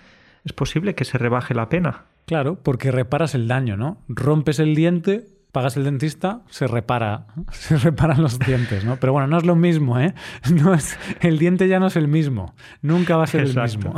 es 0.44 0.52
posible 0.52 0.94
que 0.94 1.06
se 1.06 1.16
rebaje 1.16 1.54
la 1.54 1.70
pena? 1.70 2.04
Claro, 2.26 2.62
porque 2.62 2.90
reparas 2.90 3.34
el 3.34 3.48
daño, 3.48 3.78
¿no? 3.78 4.02
Rompes 4.08 4.58
el 4.58 4.74
diente, 4.74 5.24
pagas 5.52 5.78
el 5.78 5.84
dentista, 5.84 6.42
se 6.50 6.66
repara, 6.66 7.28
se 7.52 7.78
reparan 7.78 8.20
los 8.20 8.38
dientes, 8.38 8.84
¿no? 8.84 8.96
Pero 8.96 9.14
bueno, 9.14 9.26
no 9.26 9.38
es 9.38 9.46
lo 9.46 9.56
mismo, 9.56 9.98
¿eh? 9.98 10.12
No 10.52 10.74
es, 10.74 10.98
el 11.22 11.38
diente 11.38 11.66
ya 11.66 11.80
no 11.80 11.86
es 11.86 11.96
el 11.96 12.08
mismo, 12.08 12.54
nunca 12.82 13.16
va 13.16 13.24
a 13.24 13.26
ser 13.26 13.40
el 13.40 13.56
mismo. 13.58 13.94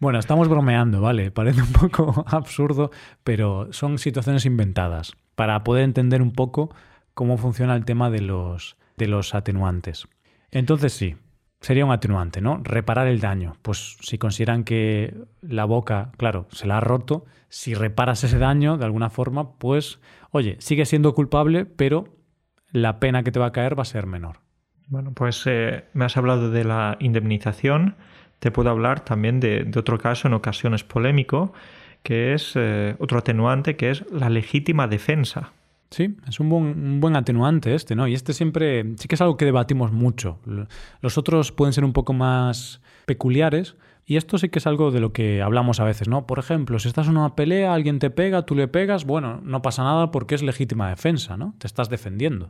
Bueno, 0.00 0.18
estamos 0.18 0.48
bromeando, 0.48 1.02
¿vale? 1.02 1.30
Parece 1.30 1.60
un 1.60 1.72
poco 1.72 2.24
absurdo, 2.28 2.90
pero 3.22 3.70
son 3.70 3.98
situaciones 3.98 4.46
inventadas 4.46 5.12
para 5.34 5.62
poder 5.62 5.84
entender 5.84 6.22
un 6.22 6.32
poco 6.32 6.74
cómo 7.12 7.36
funciona 7.36 7.76
el 7.76 7.84
tema 7.84 8.08
de 8.08 8.22
los, 8.22 8.78
de 8.96 9.08
los 9.08 9.34
atenuantes. 9.34 10.08
Entonces 10.50 10.94
sí, 10.94 11.16
sería 11.60 11.84
un 11.84 11.92
atenuante, 11.92 12.40
¿no? 12.40 12.62
Reparar 12.64 13.08
el 13.08 13.20
daño. 13.20 13.56
Pues 13.60 13.98
si 14.00 14.16
consideran 14.16 14.64
que 14.64 15.14
la 15.42 15.66
boca, 15.66 16.12
claro, 16.16 16.46
se 16.50 16.66
la 16.66 16.78
ha 16.78 16.80
roto, 16.80 17.26
si 17.50 17.74
reparas 17.74 18.24
ese 18.24 18.38
daño 18.38 18.78
de 18.78 18.86
alguna 18.86 19.10
forma, 19.10 19.58
pues, 19.58 20.00
oye, 20.30 20.56
sigue 20.60 20.86
siendo 20.86 21.14
culpable, 21.14 21.66
pero 21.66 22.08
la 22.72 23.00
pena 23.00 23.22
que 23.22 23.32
te 23.32 23.38
va 23.38 23.46
a 23.46 23.52
caer 23.52 23.78
va 23.78 23.82
a 23.82 23.84
ser 23.84 24.06
menor. 24.06 24.38
Bueno, 24.88 25.12
pues 25.12 25.44
eh, 25.46 25.84
me 25.92 26.06
has 26.06 26.16
hablado 26.16 26.50
de 26.50 26.64
la 26.64 26.96
indemnización 27.00 27.96
te 28.40 28.50
puedo 28.50 28.70
hablar 28.70 29.04
también 29.04 29.38
de, 29.38 29.70
otro 29.76 29.98
caso 29.98 30.26
en 30.26 30.34
ocasiones 30.34 30.82
polémico, 30.82 31.52
que 32.02 32.34
es 32.34 32.52
eh, 32.56 32.96
otro 32.98 33.18
atenuante, 33.18 33.76
que 33.76 33.90
es 33.90 34.04
la 34.10 34.28
legítima 34.30 34.88
defensa. 34.88 35.52
Sí, 35.90 36.16
es 36.28 36.40
un 36.40 36.48
buen, 36.48 37.00
buen, 37.00 37.16
atenuante 37.16 37.74
este, 37.74 37.96
¿no? 37.96 38.06
Y 38.06 38.14
este 38.14 38.32
siempre 38.32 38.94
sí 38.96 39.08
que 39.08 39.16
es 39.16 39.20
algo 39.20 39.36
que 39.36 39.44
debatimos 39.44 39.92
mucho. 39.92 40.38
Los 41.00 41.18
otros 41.18 41.52
pueden 41.52 41.72
ser 41.72 41.84
un 41.84 41.92
poco 41.92 42.12
más 42.12 42.80
peculiares 43.06 43.76
y 44.06 44.16
esto 44.16 44.38
sí 44.38 44.48
que 44.48 44.60
es 44.60 44.66
algo 44.66 44.92
de 44.92 45.00
lo 45.00 45.12
que 45.12 45.42
hablamos 45.42 45.80
a 45.80 45.84
veces, 45.84 46.08
¿no? 46.08 46.26
Por 46.26 46.38
ejemplo, 46.38 46.78
si 46.78 46.88
estás 46.88 47.08
en 47.08 47.16
una 47.16 47.34
pelea, 47.34 47.74
alguien 47.74 47.98
te 47.98 48.10
pega, 48.10 48.46
tú 48.46 48.54
le 48.54 48.68
pegas, 48.68 49.04
bueno, 49.04 49.40
no 49.42 49.62
pasa 49.62 49.82
nada 49.82 50.10
porque 50.12 50.36
es 50.36 50.42
legítima 50.42 50.88
defensa, 50.88 51.36
¿no? 51.36 51.54
Te 51.58 51.66
estás 51.66 51.90
defendiendo. 51.90 52.48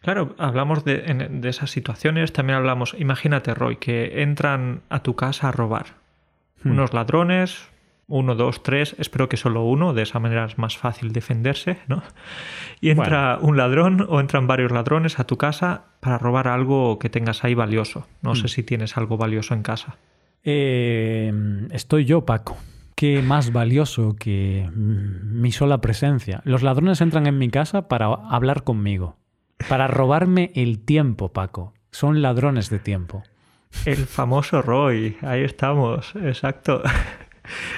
Claro, 0.00 0.34
hablamos 0.38 0.84
de, 0.84 1.40
esas 1.44 1.70
situaciones, 1.70 2.32
también 2.32 2.58
hablamos, 2.58 2.94
imagínate 2.98 3.54
Roy, 3.54 3.76
que 3.76 4.22
entran 4.22 4.82
a 4.88 5.02
tu 5.02 5.16
casa 5.16 5.48
a 5.48 5.52
robar. 5.52 5.86
Hmm. 6.62 6.72
Unos 6.72 6.92
ladrones, 6.92 7.68
uno, 8.06 8.34
dos, 8.34 8.62
tres, 8.62 8.94
espero 8.98 9.28
que 9.28 9.36
solo 9.36 9.64
uno, 9.64 9.94
de 9.94 10.02
esa 10.02 10.18
manera 10.20 10.44
es 10.44 10.56
más 10.56 10.78
fácil 10.78 11.12
defenderse, 11.12 11.78
¿no? 11.88 12.02
Y 12.80 12.90
entra 12.90 13.38
un 13.40 13.56
ladrón 13.56 14.06
o 14.08 14.20
entran 14.20 14.46
varios 14.46 14.70
ladrones 14.70 15.18
a 15.18 15.24
tu 15.24 15.36
casa 15.36 15.86
para 16.00 16.16
robar 16.16 16.48
algo 16.48 16.98
que 16.98 17.10
tengas 17.10 17.44
ahí 17.44 17.54
valioso. 17.54 18.06
No 18.22 18.34
sé 18.34 18.44
hmm. 18.44 18.48
si 18.48 18.62
tienes 18.62 18.96
algo 18.96 19.16
valioso 19.16 19.54
en 19.54 19.62
casa. 19.62 19.96
Eh, 20.44 21.32
estoy 21.72 22.04
yo, 22.04 22.24
Paco. 22.24 22.56
¿Qué 22.94 23.22
más 23.22 23.52
valioso 23.52 24.16
que 24.16 24.68
mi 24.74 25.52
sola 25.52 25.80
presencia? 25.80 26.40
Los 26.44 26.62
ladrones 26.62 27.00
entran 27.00 27.26
en 27.28 27.38
mi 27.38 27.48
casa 27.48 27.86
para 27.86 28.06
hablar 28.06 28.64
conmigo. 28.64 29.16
Para 29.68 29.88
robarme 29.88 30.52
el 30.54 30.78
tiempo, 30.84 31.32
Paco. 31.32 31.74
Son 31.90 32.22
ladrones 32.22 32.70
de 32.70 32.78
tiempo. 32.78 33.22
El 33.84 34.06
famoso 34.06 34.62
Roy, 34.62 35.16
ahí 35.22 35.42
estamos, 35.42 36.14
exacto. 36.16 36.82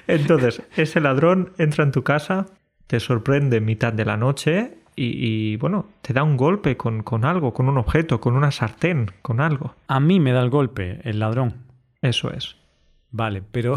Entonces, 0.07 0.62
ese 0.77 1.01
ladrón 1.01 1.53
entra 1.59 1.85
en 1.85 1.93
tu 1.93 2.03
casa, 2.03 2.47
te 2.87 3.01
sorprende 3.01 3.59
en 3.59 3.64
mitad 3.64 3.93
de 3.93 4.05
la 4.05 4.16
noche 4.16 4.79
y, 4.97 5.57
bueno, 5.57 5.87
te 6.03 6.12
da 6.12 6.23
un 6.23 6.37
golpe 6.37 6.77
con, 6.77 7.03
con, 7.03 7.25
algo, 7.25 7.55
con 7.55 7.69
un 7.69 7.79
objeto, 7.79 8.21
con 8.21 8.37
una 8.37 8.51
sartén, 8.51 9.11
con 9.23 9.40
algo. 9.40 9.75
A 9.88 9.99
mí 9.99 10.21
me 10.21 10.33
da 10.33 10.43
el 10.43 10.51
golpe, 10.51 11.01
el 11.05 11.21
ladrón. 11.21 11.55
Eso 12.03 12.31
es. 12.31 12.57
Vale, 13.11 13.43
pero... 13.51 13.77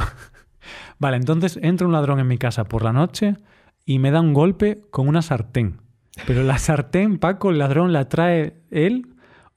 vale, 0.99 1.17
entonces 1.17 1.57
entra 1.61 1.87
un 1.87 1.93
ladrón 1.93 2.19
en 2.19 2.27
mi 2.27 2.37
casa 2.37 2.65
por 2.65 2.83
la 2.83 2.91
noche 2.91 3.37
y 3.85 3.99
me 3.99 4.11
da 4.11 4.19
un 4.19 4.33
golpe 4.33 4.81
con 4.91 5.07
una 5.07 5.21
sartén. 5.21 5.82
Pero 6.27 6.43
la 6.43 6.57
sartén, 6.57 7.17
Paco, 7.17 7.49
el 7.49 7.59
ladrón 7.59 7.91
la 7.93 8.07
trae 8.07 8.61
él 8.71 9.07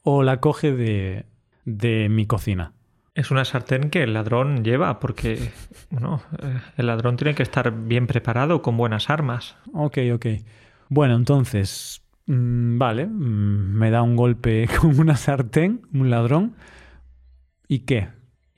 o 0.03 0.23
la 0.23 0.41
coge 0.41 0.73
de, 0.73 1.27
de 1.65 2.09
mi 2.09 2.27
cocina. 2.27 2.73
Es 3.15 3.31
una 3.31 3.45
sartén 3.45 3.89
que 3.89 4.03
el 4.03 4.13
ladrón 4.13 4.63
lleva 4.63 5.01
porque, 5.01 5.51
bueno, 5.91 6.21
eh, 6.43 6.61
el 6.77 6.87
ladrón 6.87 7.17
tiene 7.17 7.35
que 7.35 7.43
estar 7.43 7.73
bien 7.73 8.07
preparado 8.07 8.61
con 8.61 8.77
buenas 8.77 9.09
armas. 9.09 9.57
Ok, 9.73 9.99
ok. 10.15 10.27
Bueno, 10.89 11.17
entonces, 11.17 12.03
mm, 12.27 12.79
vale, 12.79 13.07
mm, 13.07 13.73
me 13.75 13.91
da 13.91 14.03
un 14.03 14.17
golpe 14.17 14.69
con 14.81 14.99
una 15.01 15.17
sartén, 15.17 15.83
un 15.95 16.11
ladrón. 16.11 16.57
¿Y 17.69 17.81
qué? 17.81 18.09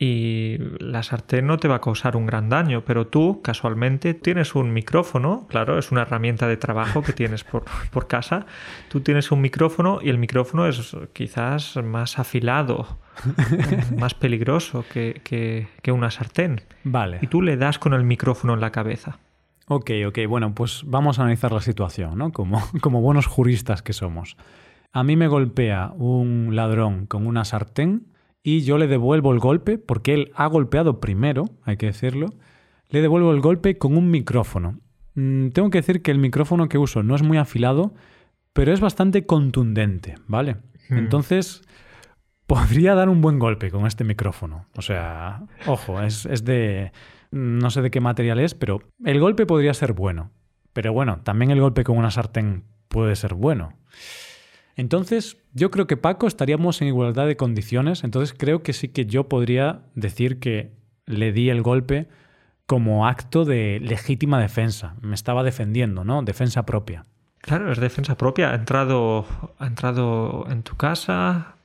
Y 0.00 0.58
la 0.78 1.02
sartén 1.02 1.46
no 1.46 1.56
te 1.58 1.66
va 1.66 1.76
a 1.76 1.80
causar 1.80 2.16
un 2.16 2.24
gran 2.24 2.48
daño, 2.48 2.84
pero 2.84 3.08
tú 3.08 3.42
casualmente 3.42 4.14
tienes 4.14 4.54
un 4.54 4.72
micrófono, 4.72 5.46
claro, 5.48 5.76
es 5.76 5.90
una 5.90 6.02
herramienta 6.02 6.46
de 6.46 6.56
trabajo 6.56 7.02
que 7.02 7.12
tienes 7.12 7.42
por, 7.42 7.64
casa, 8.08 8.46
tú 8.88 9.00
tienes 9.00 9.32
un 9.32 9.40
micrófono 9.40 9.98
y 10.00 10.08
el 10.10 10.18
micrófono 10.18 10.68
es 10.68 10.96
quizás 11.12 11.76
más 11.82 12.20
afilado, 12.20 12.98
más 13.98 14.14
peligroso 14.14 14.84
que, 14.92 15.66
una 15.88 16.12
sartén. 16.12 16.60
Vale. 16.84 17.18
Y 17.20 17.26
tú 17.26 17.42
le 17.42 17.56
das 17.56 17.80
con 17.80 17.92
el 17.92 18.04
micrófono 18.04 18.54
en 18.54 18.60
la 18.60 18.70
cabeza. 18.70 19.18
Ok, 19.66 19.90
ok, 20.06 20.18
bueno, 20.28 20.54
pues 20.54 20.82
vamos 20.86 21.18
a 21.18 21.22
analizar 21.22 21.50
la 21.50 21.60
situación, 21.60 22.16
¿no? 22.16 22.30
Como, 22.30 22.62
como 22.80 23.00
buenos 23.00 23.26
juristas 23.26 23.82
que 23.82 23.92
somos. 23.92 24.36
A 24.92 25.02
mí 25.02 25.16
me 25.16 25.26
golpea 25.26 25.90
un 25.96 26.54
ladrón 26.54 27.06
con 27.06 27.26
una 27.26 27.44
sartén 27.44 28.06
y 28.42 28.60
yo 28.62 28.78
le 28.78 28.86
devuelvo 28.86 29.32
el 29.32 29.38
golpe, 29.38 29.78
porque 29.78 30.14
él 30.14 30.32
ha 30.34 30.46
golpeado 30.46 31.00
primero, 31.00 31.44
hay 31.64 31.76
que 31.76 31.86
decirlo, 31.86 32.28
le 32.88 33.02
devuelvo 33.02 33.32
el 33.32 33.40
golpe 33.40 33.78
con 33.78 33.96
un 33.96 34.10
micrófono. 34.10 34.80
Mm, 35.14 35.48
tengo 35.48 35.70
que 35.70 35.78
decir 35.78 36.02
que 36.02 36.10
el 36.10 36.18
micrófono 36.18 36.68
que 36.68 36.78
uso 36.78 37.02
no 37.02 37.14
es 37.14 37.22
muy 37.22 37.38
afilado, 37.38 37.94
pero 38.52 38.72
es 38.72 38.80
bastante 38.80 39.26
contundente, 39.26 40.14
¿vale? 40.26 40.56
Hmm. 40.88 40.98
Entonces, 40.98 41.62
podría 42.46 42.94
dar 42.94 43.08
un 43.08 43.20
buen 43.20 43.38
golpe 43.38 43.70
con 43.70 43.86
este 43.86 44.04
micrófono. 44.04 44.66
O 44.76 44.82
sea, 44.82 45.42
ojo, 45.66 46.02
es, 46.02 46.26
es 46.26 46.44
de... 46.44 46.92
No 47.30 47.68
sé 47.70 47.82
de 47.82 47.90
qué 47.90 48.00
material 48.00 48.40
es, 48.40 48.54
pero 48.54 48.80
el 49.04 49.20
golpe 49.20 49.44
podría 49.44 49.74
ser 49.74 49.92
bueno. 49.92 50.30
Pero 50.72 50.94
bueno, 50.94 51.20
también 51.24 51.50
el 51.50 51.60
golpe 51.60 51.84
con 51.84 51.98
una 51.98 52.10
sartén 52.10 52.64
puede 52.88 53.16
ser 53.16 53.34
bueno. 53.34 53.74
Entonces, 54.78 55.38
yo 55.54 55.72
creo 55.72 55.88
que 55.88 55.96
Paco 55.96 56.28
estaríamos 56.28 56.80
en 56.80 56.86
igualdad 56.86 57.26
de 57.26 57.36
condiciones, 57.36 58.04
entonces 58.04 58.32
creo 58.38 58.62
que 58.62 58.72
sí 58.72 58.86
que 58.86 59.06
yo 59.06 59.28
podría 59.28 59.80
decir 59.96 60.38
que 60.38 60.70
le 61.04 61.32
di 61.32 61.50
el 61.50 61.62
golpe 61.62 62.06
como 62.64 63.08
acto 63.08 63.44
de 63.44 63.80
legítima 63.82 64.40
defensa. 64.40 64.94
Me 65.00 65.16
estaba 65.16 65.42
defendiendo, 65.42 66.04
¿no? 66.04 66.22
Defensa 66.22 66.64
propia. 66.64 67.04
Claro, 67.40 67.72
es 67.72 67.80
defensa 67.80 68.16
propia. 68.16 68.52
Ha 68.52 68.54
entrado, 68.54 69.26
ha 69.58 69.66
entrado 69.66 70.46
en 70.48 70.62
tu 70.62 70.76
casa, 70.76 71.56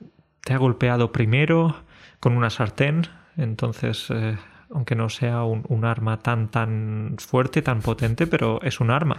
te 0.42 0.52
ha 0.52 0.56
golpeado 0.56 1.12
primero 1.12 1.76
con 2.18 2.36
una 2.36 2.50
sartén, 2.50 3.06
entonces, 3.36 4.08
eh, 4.10 4.36
aunque 4.70 4.96
no 4.96 5.08
sea 5.08 5.44
un 5.44 5.84
arma 5.84 6.18
tan, 6.18 6.48
tan 6.48 7.14
fuerte, 7.18 7.62
tan 7.62 7.80
potente, 7.80 8.26
pero 8.26 8.60
es 8.62 8.80
un 8.80 8.90
arma. 8.90 9.18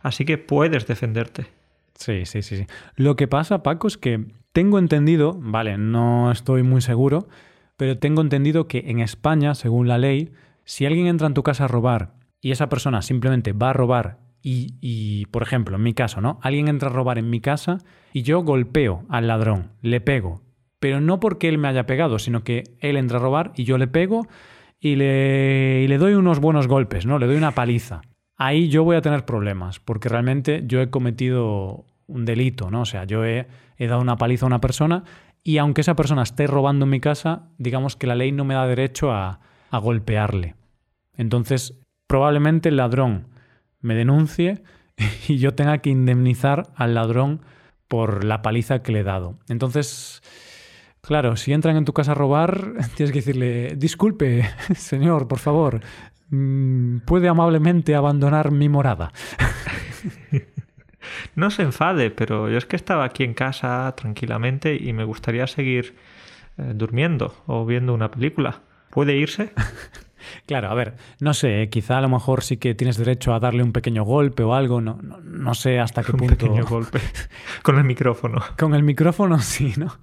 Así 0.00 0.24
que 0.24 0.38
puedes 0.38 0.86
defenderte. 0.86 1.57
Sí, 1.98 2.24
sí, 2.26 2.42
sí, 2.42 2.56
sí. 2.56 2.66
Lo 2.94 3.16
que 3.16 3.26
pasa, 3.26 3.62
Paco, 3.64 3.88
es 3.88 3.98
que 3.98 4.24
tengo 4.52 4.78
entendido, 4.78 5.36
vale, 5.40 5.78
no 5.78 6.30
estoy 6.30 6.62
muy 6.62 6.80
seguro, 6.80 7.28
pero 7.76 7.98
tengo 7.98 8.22
entendido 8.22 8.68
que 8.68 8.84
en 8.86 9.00
España, 9.00 9.54
según 9.54 9.88
la 9.88 9.98
ley, 9.98 10.30
si 10.64 10.86
alguien 10.86 11.08
entra 11.08 11.26
en 11.26 11.34
tu 11.34 11.42
casa 11.42 11.64
a 11.64 11.68
robar 11.68 12.14
y 12.40 12.52
esa 12.52 12.68
persona 12.68 13.02
simplemente 13.02 13.52
va 13.52 13.70
a 13.70 13.72
robar 13.72 14.20
y, 14.42 14.76
y, 14.80 15.26
por 15.26 15.42
ejemplo, 15.42 15.76
en 15.76 15.82
mi 15.82 15.92
caso, 15.92 16.20
¿no? 16.20 16.38
Alguien 16.40 16.68
entra 16.68 16.88
a 16.88 16.92
robar 16.92 17.18
en 17.18 17.30
mi 17.30 17.40
casa 17.40 17.78
y 18.12 18.22
yo 18.22 18.42
golpeo 18.42 19.04
al 19.08 19.26
ladrón, 19.26 19.72
le 19.82 20.00
pego, 20.00 20.42
pero 20.78 21.00
no 21.00 21.18
porque 21.18 21.48
él 21.48 21.58
me 21.58 21.66
haya 21.66 21.86
pegado, 21.86 22.20
sino 22.20 22.44
que 22.44 22.62
él 22.78 22.96
entra 22.96 23.18
a 23.18 23.22
robar 23.22 23.52
y 23.56 23.64
yo 23.64 23.76
le 23.76 23.88
pego 23.88 24.28
y 24.78 24.94
le, 24.94 25.82
y 25.82 25.88
le 25.88 25.98
doy 25.98 26.14
unos 26.14 26.38
buenos 26.38 26.68
golpes, 26.68 27.06
¿no? 27.06 27.18
Le 27.18 27.26
doy 27.26 27.36
una 27.36 27.56
paliza. 27.56 28.02
Ahí 28.38 28.68
yo 28.68 28.84
voy 28.84 28.96
a 28.96 29.02
tener 29.02 29.24
problemas, 29.24 29.80
porque 29.80 30.08
realmente 30.08 30.62
yo 30.66 30.80
he 30.80 30.90
cometido 30.90 31.84
un 32.06 32.24
delito, 32.24 32.70
¿no? 32.70 32.82
O 32.82 32.86
sea, 32.86 33.04
yo 33.04 33.24
he, 33.24 33.48
he 33.76 33.86
dado 33.88 34.00
una 34.00 34.16
paliza 34.16 34.46
a 34.46 34.48
una 34.48 34.60
persona 34.60 35.04
y 35.42 35.58
aunque 35.58 35.80
esa 35.80 35.96
persona 35.96 36.22
esté 36.22 36.46
robando 36.46 36.84
en 36.84 36.90
mi 36.90 37.00
casa, 37.00 37.48
digamos 37.58 37.96
que 37.96 38.06
la 38.06 38.14
ley 38.14 38.32
no 38.32 38.44
me 38.44 38.54
da 38.54 38.66
derecho 38.66 39.12
a, 39.12 39.40
a 39.70 39.78
golpearle. 39.78 40.54
Entonces, 41.16 41.80
probablemente 42.06 42.68
el 42.68 42.76
ladrón 42.76 43.26
me 43.80 43.94
denuncie 43.94 44.62
y 45.28 45.38
yo 45.38 45.54
tenga 45.54 45.78
que 45.78 45.90
indemnizar 45.90 46.70
al 46.76 46.94
ladrón 46.94 47.42
por 47.88 48.24
la 48.24 48.42
paliza 48.42 48.82
que 48.82 48.92
le 48.92 49.00
he 49.00 49.04
dado. 49.04 49.38
Entonces, 49.48 50.22
claro, 51.00 51.36
si 51.36 51.52
entran 51.52 51.76
en 51.76 51.84
tu 51.84 51.92
casa 51.92 52.12
a 52.12 52.14
robar, 52.14 52.74
tienes 52.96 53.12
que 53.12 53.20
decirle, 53.20 53.74
disculpe, 53.76 54.44
señor, 54.76 55.26
por 55.28 55.38
favor, 55.38 55.80
¿puede 57.04 57.28
amablemente 57.28 57.94
abandonar 57.94 58.50
mi 58.50 58.68
morada? 58.68 59.12
No 61.34 61.50
se 61.50 61.62
enfade, 61.62 62.10
pero 62.10 62.50
yo 62.50 62.58
es 62.58 62.66
que 62.66 62.76
estaba 62.76 63.04
aquí 63.04 63.24
en 63.24 63.32
casa 63.32 63.94
tranquilamente 63.96 64.76
y 64.78 64.92
me 64.92 65.04
gustaría 65.04 65.46
seguir 65.46 65.96
eh, 66.58 66.72
durmiendo 66.74 67.34
o 67.46 67.64
viendo 67.64 67.94
una 67.94 68.10
película. 68.10 68.60
¿Puede 68.90 69.16
irse? 69.16 69.52
Claro, 70.46 70.68
a 70.68 70.74
ver, 70.74 70.96
no 71.20 71.32
sé, 71.32 71.62
eh, 71.62 71.70
quizá 71.70 71.98
a 71.98 72.00
lo 72.00 72.08
mejor 72.08 72.42
sí 72.42 72.56
que 72.58 72.74
tienes 72.74 72.98
derecho 72.98 73.32
a 73.32 73.40
darle 73.40 73.62
un 73.62 73.72
pequeño 73.72 74.02
golpe 74.02 74.42
o 74.42 74.52
algo, 74.52 74.80
no, 74.80 74.98
no, 75.00 75.20
no 75.20 75.54
sé 75.54 75.78
hasta 75.78 76.02
qué 76.02 76.12
Un 76.12 76.18
punto. 76.18 76.36
pequeño 76.36 76.66
golpe 76.66 76.98
con 77.62 77.78
el 77.78 77.84
micrófono. 77.84 78.42
Con 78.58 78.74
el 78.74 78.82
micrófono 78.82 79.38
sí, 79.38 79.72
¿no? 79.78 79.96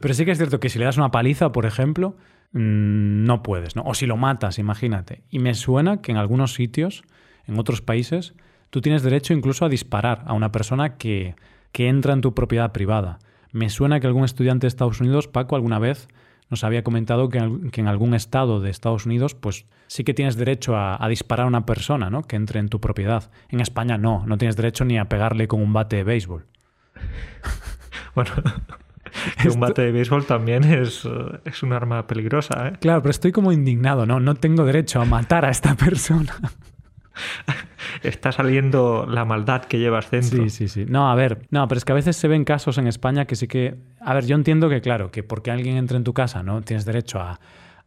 Pero 0.00 0.12
sí 0.12 0.24
que 0.24 0.32
es 0.32 0.38
cierto 0.38 0.58
que 0.60 0.68
si 0.68 0.78
le 0.78 0.84
das 0.84 0.96
una 0.98 1.10
paliza, 1.12 1.52
por 1.52 1.64
ejemplo, 1.66 2.16
mm, 2.52 3.24
no 3.24 3.42
puedes, 3.42 3.76
¿no? 3.76 3.82
O 3.84 3.94
si 3.94 4.06
lo 4.06 4.16
matas, 4.16 4.58
imagínate. 4.58 5.22
Y 5.30 5.38
me 5.38 5.54
suena 5.54 6.00
que 6.02 6.12
en 6.12 6.18
algunos 6.18 6.54
sitios, 6.54 7.02
en 7.46 7.58
otros 7.58 7.82
países, 7.82 8.34
tú 8.70 8.80
tienes 8.80 9.02
derecho 9.02 9.32
incluso 9.32 9.64
a 9.64 9.68
disparar 9.68 10.22
a 10.26 10.32
una 10.32 10.52
persona 10.52 10.96
que, 10.96 11.34
que 11.72 11.88
entra 11.88 12.12
en 12.12 12.20
tu 12.20 12.34
propiedad 12.34 12.72
privada. 12.72 13.18
Me 13.52 13.68
suena 13.68 14.00
que 14.00 14.06
algún 14.06 14.24
estudiante 14.24 14.64
de 14.64 14.68
Estados 14.68 15.00
Unidos, 15.00 15.28
Paco, 15.28 15.56
alguna 15.56 15.78
vez 15.78 16.08
nos 16.50 16.64
había 16.64 16.82
comentado 16.82 17.28
que, 17.28 17.70
que 17.70 17.80
en 17.80 17.88
algún 17.88 18.14
estado 18.14 18.60
de 18.60 18.70
Estados 18.70 19.06
Unidos, 19.06 19.34
pues 19.34 19.66
sí 19.86 20.02
que 20.02 20.14
tienes 20.14 20.36
derecho 20.36 20.76
a, 20.76 21.02
a 21.02 21.08
disparar 21.08 21.44
a 21.44 21.48
una 21.48 21.64
persona, 21.64 22.10
¿no? 22.10 22.22
Que 22.22 22.36
entre 22.36 22.60
en 22.60 22.68
tu 22.68 22.80
propiedad. 22.80 23.30
En 23.48 23.60
España 23.60 23.98
no, 23.98 24.24
no 24.26 24.36
tienes 24.38 24.56
derecho 24.56 24.84
ni 24.84 24.98
a 24.98 25.08
pegarle 25.08 25.46
con 25.46 25.62
un 25.62 25.72
bate 25.72 25.96
de 25.96 26.04
béisbol. 26.04 26.46
Bueno, 28.14 28.32
que 29.40 29.48
un 29.48 29.60
bate 29.60 29.82
de 29.82 29.92
béisbol 29.92 30.26
también 30.26 30.64
es, 30.64 31.08
es 31.44 31.62
un 31.62 31.72
arma 31.72 32.06
peligrosa, 32.06 32.68
¿eh? 32.68 32.72
Claro, 32.80 33.02
pero 33.02 33.10
estoy 33.10 33.32
como 33.32 33.52
indignado, 33.52 34.06
¿no? 34.06 34.20
No 34.20 34.34
tengo 34.34 34.64
derecho 34.64 35.00
a 35.00 35.04
matar 35.04 35.44
a 35.44 35.50
esta 35.50 35.74
persona. 35.74 36.34
Está 38.02 38.32
saliendo 38.32 39.06
la 39.08 39.24
maldad 39.24 39.64
que 39.64 39.78
llevas 39.78 40.10
dentro. 40.10 40.42
Sí, 40.44 40.50
sí, 40.50 40.68
sí. 40.68 40.86
No, 40.88 41.10
a 41.10 41.14
ver, 41.14 41.46
no, 41.50 41.66
pero 41.68 41.78
es 41.78 41.84
que 41.84 41.92
a 41.92 41.94
veces 41.94 42.16
se 42.16 42.28
ven 42.28 42.44
casos 42.44 42.78
en 42.78 42.86
España 42.86 43.26
que 43.26 43.36
sí 43.36 43.46
que. 43.46 43.76
A 44.00 44.14
ver, 44.14 44.26
yo 44.26 44.36
entiendo 44.36 44.68
que, 44.68 44.80
claro, 44.80 45.10
que 45.10 45.22
porque 45.22 45.50
alguien 45.50 45.76
entre 45.76 45.96
en 45.96 46.04
tu 46.04 46.14
casa, 46.14 46.42
¿no? 46.42 46.62
Tienes 46.62 46.84
derecho 46.84 47.20
a, 47.20 47.40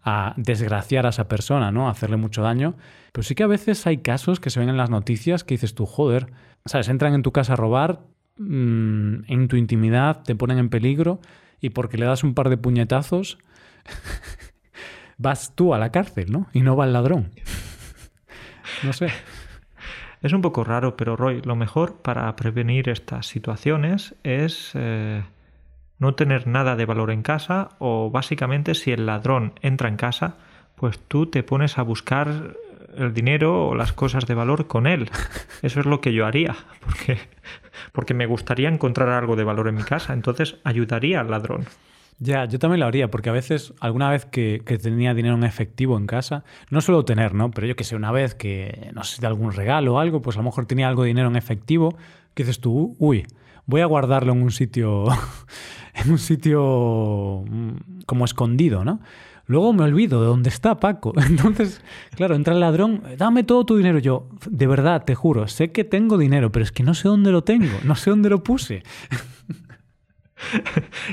a 0.03 0.33
desgraciar 0.37 1.05
a 1.05 1.09
esa 1.09 1.27
persona, 1.27 1.71
¿no? 1.71 1.87
A 1.87 1.91
hacerle 1.91 2.17
mucho 2.17 2.41
daño. 2.41 2.75
Pero 3.11 3.23
sí 3.23 3.35
que 3.35 3.43
a 3.43 3.47
veces 3.47 3.85
hay 3.87 3.97
casos 3.97 4.39
que 4.39 4.49
se 4.49 4.59
ven 4.59 4.69
en 4.69 4.77
las 4.77 4.89
noticias 4.89 5.43
que 5.43 5.55
dices 5.55 5.75
tú, 5.75 5.85
joder, 5.85 6.31
¿sabes? 6.65 6.89
Entran 6.89 7.13
en 7.13 7.23
tu 7.23 7.31
casa 7.31 7.53
a 7.53 7.55
robar, 7.55 8.01
mm, 8.37 9.25
en 9.27 9.47
tu 9.47 9.55
intimidad, 9.55 10.23
te 10.23 10.35
ponen 10.35 10.57
en 10.57 10.69
peligro 10.69 11.19
y 11.59 11.69
porque 11.69 11.97
le 11.97 12.05
das 12.05 12.23
un 12.23 12.33
par 12.33 12.49
de 12.49 12.57
puñetazos, 12.57 13.37
vas 15.17 15.55
tú 15.55 15.73
a 15.73 15.79
la 15.79 15.91
cárcel, 15.91 16.31
¿no? 16.31 16.47
Y 16.53 16.61
no 16.61 16.75
va 16.75 16.85
el 16.85 16.93
ladrón. 16.93 17.31
No 18.83 18.93
sé. 18.93 19.07
Es 20.21 20.31
un 20.31 20.41
poco 20.41 20.63
raro, 20.63 20.95
pero 20.95 21.15
Roy, 21.15 21.41
lo 21.41 21.55
mejor 21.55 22.01
para 22.01 22.33
prevenir 22.35 22.89
estas 22.89 23.27
situaciones 23.27 24.15
es 24.23 24.71
eh, 24.73 25.23
no 25.99 26.15
tener 26.15 26.47
nada 26.47 26.75
de 26.75 26.85
valor 26.85 27.11
en 27.11 27.23
casa 27.23 27.69
o 27.79 28.09
básicamente 28.09 28.73
si 28.73 28.91
el 28.91 29.05
ladrón 29.05 29.53
entra 29.61 29.89
en 29.89 29.97
casa, 29.97 30.37
pues 30.75 30.97
tú 30.99 31.27
te 31.27 31.43
pones 31.43 31.77
a 31.77 31.81
buscar 31.81 32.55
el 32.97 33.13
dinero 33.13 33.67
o 33.67 33.75
las 33.75 33.93
cosas 33.93 34.25
de 34.25 34.33
valor 34.33 34.67
con 34.67 34.87
él. 34.87 35.09
Eso 35.61 35.79
es 35.79 35.85
lo 35.85 36.01
que 36.01 36.13
yo 36.13 36.25
haría, 36.25 36.55
porque, 36.85 37.17
porque 37.91 38.13
me 38.13 38.25
gustaría 38.25 38.69
encontrar 38.69 39.09
algo 39.09 39.35
de 39.35 39.43
valor 39.43 39.67
en 39.67 39.75
mi 39.75 39.83
casa, 39.83 40.13
entonces 40.13 40.57
ayudaría 40.63 41.19
al 41.19 41.31
ladrón. 41.31 41.65
Ya, 42.19 42.45
yo 42.45 42.59
también 42.59 42.79
lo 42.79 42.85
haría, 42.85 43.09
porque 43.09 43.29
a 43.29 43.33
veces, 43.33 43.73
alguna 43.79 44.09
vez 44.09 44.25
que, 44.25 44.61
que 44.65 44.77
tenía 44.77 45.13
dinero 45.13 45.35
en 45.35 45.43
efectivo 45.43 45.97
en 45.97 46.07
casa, 46.07 46.43
no 46.69 46.79
suelo 46.79 47.03
tener, 47.05 47.33
¿no? 47.33 47.51
Pero 47.51 47.67
yo 47.67 47.75
que 47.75 47.83
sé, 47.83 47.95
una 47.95 48.11
vez 48.11 48.35
que, 48.35 48.91
no 48.93 49.03
sé, 49.03 49.19
de 49.19 49.27
algún 49.27 49.51
regalo 49.51 49.95
o 49.95 49.99
algo, 49.99 50.21
pues 50.21 50.37
a 50.37 50.39
lo 50.39 50.45
mejor 50.45 50.65
tenía 50.65 50.87
algo 50.87 51.03
de 51.03 51.07
dinero 51.07 51.27
en 51.27 51.35
efectivo, 51.35 51.97
que 52.33 52.43
dices 52.43 52.59
tú, 52.61 52.95
uy, 52.99 53.25
voy 53.65 53.81
a 53.81 53.85
guardarlo 53.85 54.33
en 54.33 54.41
un 54.41 54.51
sitio, 54.51 55.05
en 55.93 56.11
un 56.11 56.19
sitio 56.19 57.43
mm, 57.47 58.03
como 58.05 58.25
escondido, 58.25 58.85
¿no? 58.85 58.99
Luego 59.45 59.73
me 59.73 59.83
olvido 59.83 60.21
de 60.21 60.27
dónde 60.27 60.49
está 60.49 60.79
Paco. 60.79 61.13
Entonces, 61.27 61.81
claro, 62.15 62.35
entra 62.35 62.53
el 62.53 62.59
ladrón, 62.59 63.03
dame 63.17 63.43
todo 63.43 63.65
tu 63.65 63.77
dinero. 63.77 63.99
Yo, 63.99 64.29
de 64.49 64.67
verdad, 64.67 65.03
te 65.05 65.15
juro, 65.15 65.47
sé 65.47 65.71
que 65.71 65.83
tengo 65.83 66.17
dinero, 66.17 66.51
pero 66.51 66.63
es 66.63 66.71
que 66.71 66.83
no 66.83 66.93
sé 66.93 67.07
dónde 67.07 67.31
lo 67.31 67.43
tengo, 67.43 67.77
no 67.83 67.95
sé 67.95 68.09
dónde 68.09 68.29
lo 68.29 68.43
puse. 68.43 68.83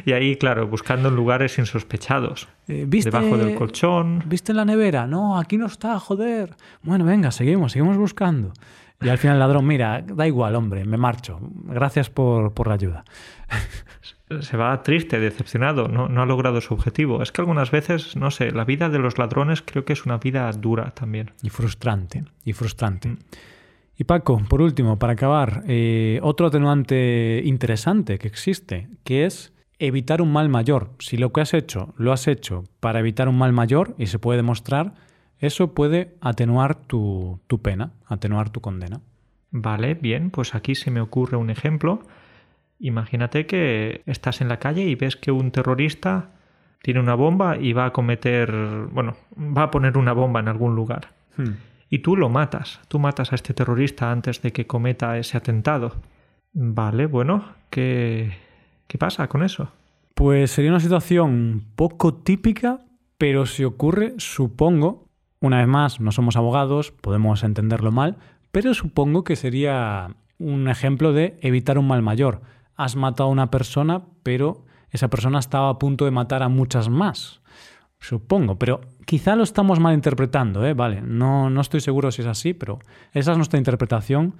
Y 0.04 0.12
ahí, 0.12 0.36
claro, 0.36 0.66
buscando 0.66 1.08
en 1.08 1.14
lugares 1.14 1.56
insospechados. 1.58 2.48
Eh, 2.66 2.84
¿viste, 2.88 3.10
Debajo 3.12 3.36
del 3.36 3.54
colchón. 3.54 4.24
¿Viste 4.26 4.50
en 4.50 4.56
la 4.56 4.64
nevera? 4.64 5.06
No, 5.06 5.38
aquí 5.38 5.56
no 5.56 5.66
está, 5.66 6.00
joder. 6.00 6.56
Bueno, 6.82 7.04
venga, 7.04 7.30
seguimos, 7.30 7.72
seguimos 7.72 7.96
buscando. 7.96 8.52
Y 9.00 9.08
al 9.08 9.18
final 9.18 9.36
el 9.36 9.40
ladrón, 9.40 9.66
mira, 9.66 10.02
da 10.02 10.26
igual, 10.26 10.54
hombre, 10.56 10.84
me 10.84 10.96
marcho. 10.96 11.38
Gracias 11.64 12.10
por, 12.10 12.52
por 12.52 12.68
la 12.68 12.74
ayuda. 12.74 13.04
se 14.40 14.56
va 14.56 14.82
triste, 14.82 15.18
decepcionado, 15.18 15.88
no, 15.88 16.08
no 16.08 16.22
ha 16.22 16.26
logrado 16.26 16.60
su 16.60 16.74
objetivo. 16.74 17.22
Es 17.22 17.32
que 17.32 17.40
algunas 17.40 17.70
veces, 17.70 18.16
no 18.16 18.30
sé, 18.30 18.52
la 18.52 18.64
vida 18.64 18.88
de 18.88 18.98
los 18.98 19.18
ladrones 19.18 19.62
creo 19.62 19.84
que 19.84 19.92
es 19.92 20.06
una 20.06 20.18
vida 20.18 20.50
dura 20.52 20.92
también. 20.92 21.32
Y 21.42 21.50
frustrante, 21.50 22.24
y 22.44 22.52
frustrante. 22.52 23.16
Y 23.96 24.04
Paco, 24.04 24.40
por 24.48 24.62
último, 24.62 24.98
para 24.98 25.12
acabar, 25.12 25.62
eh, 25.66 26.20
otro 26.22 26.46
atenuante 26.46 27.42
interesante 27.44 28.18
que 28.18 28.28
existe, 28.28 28.88
que 29.04 29.26
es 29.26 29.52
evitar 29.78 30.22
un 30.22 30.32
mal 30.32 30.48
mayor. 30.48 30.92
Si 31.00 31.16
lo 31.16 31.32
que 31.32 31.42
has 31.42 31.52
hecho 31.52 31.92
lo 31.98 32.12
has 32.12 32.26
hecho 32.26 32.64
para 32.80 33.00
evitar 33.00 33.28
un 33.28 33.36
mal 33.36 33.52
mayor 33.52 33.94
y 33.98 34.06
se 34.06 34.18
puede 34.18 34.38
demostrar, 34.38 34.94
eso 35.38 35.74
puede 35.74 36.16
atenuar 36.20 36.76
tu, 36.76 37.40
tu 37.46 37.60
pena, 37.60 37.92
atenuar 38.06 38.50
tu 38.50 38.60
condena. 38.60 39.00
Vale, 39.50 39.94
bien, 39.94 40.30
pues 40.30 40.54
aquí 40.54 40.74
se 40.74 40.90
me 40.90 41.00
ocurre 41.00 41.36
un 41.36 41.50
ejemplo. 41.50 42.00
Imagínate 42.80 43.46
que 43.46 44.02
estás 44.06 44.40
en 44.40 44.48
la 44.48 44.58
calle 44.58 44.84
y 44.84 44.94
ves 44.94 45.16
que 45.16 45.30
un 45.30 45.50
terrorista 45.50 46.30
tiene 46.82 47.00
una 47.00 47.14
bomba 47.14 47.58
y 47.58 47.74
va 47.74 47.86
a 47.86 47.92
cometer, 47.92 48.50
bueno, 48.90 49.16
va 49.36 49.64
a 49.64 49.70
poner 49.70 49.98
una 49.98 50.14
bomba 50.14 50.40
en 50.40 50.48
algún 50.48 50.74
lugar. 50.74 51.12
Hmm. 51.36 51.52
Y 51.90 51.98
tú 51.98 52.16
lo 52.16 52.30
matas, 52.30 52.80
tú 52.88 52.98
matas 52.98 53.32
a 53.32 53.34
este 53.34 53.52
terrorista 53.52 54.10
antes 54.10 54.40
de 54.40 54.52
que 54.52 54.66
cometa 54.66 55.18
ese 55.18 55.36
atentado. 55.36 55.96
Vale, 56.52 57.06
bueno, 57.06 57.44
¿qué, 57.68 58.32
qué 58.86 58.96
pasa 58.96 59.28
con 59.28 59.42
eso? 59.42 59.70
Pues 60.14 60.50
sería 60.50 60.70
una 60.70 60.80
situación 60.80 61.64
poco 61.76 62.14
típica, 62.14 62.80
pero 63.18 63.44
si 63.44 63.64
ocurre, 63.64 64.14
supongo, 64.18 65.08
una 65.40 65.58
vez 65.58 65.66
más, 65.66 66.00
no 66.00 66.12
somos 66.12 66.36
abogados, 66.36 66.92
podemos 66.92 67.42
entenderlo 67.44 67.92
mal, 67.92 68.16
pero 68.52 68.72
supongo 68.72 69.24
que 69.24 69.36
sería 69.36 70.16
un 70.38 70.68
ejemplo 70.68 71.12
de 71.12 71.38
evitar 71.42 71.78
un 71.78 71.86
mal 71.86 72.02
mayor. 72.02 72.40
Has 72.82 72.96
matado 72.96 73.28
a 73.28 73.32
una 73.32 73.50
persona, 73.50 74.06
pero 74.22 74.64
esa 74.90 75.08
persona 75.08 75.38
estaba 75.38 75.68
a 75.68 75.78
punto 75.78 76.06
de 76.06 76.10
matar 76.10 76.42
a 76.42 76.48
muchas 76.48 76.88
más. 76.88 77.42
Supongo, 77.98 78.58
pero 78.58 78.80
quizá 79.04 79.36
lo 79.36 79.42
estamos 79.42 79.78
malinterpretando, 79.80 80.64
¿eh? 80.64 80.72
Vale, 80.72 81.02
no, 81.02 81.50
no 81.50 81.60
estoy 81.60 81.80
seguro 81.80 82.10
si 82.10 82.22
es 82.22 82.28
así, 82.28 82.54
pero 82.54 82.78
esa 83.12 83.32
es 83.32 83.36
nuestra 83.36 83.58
interpretación 83.58 84.36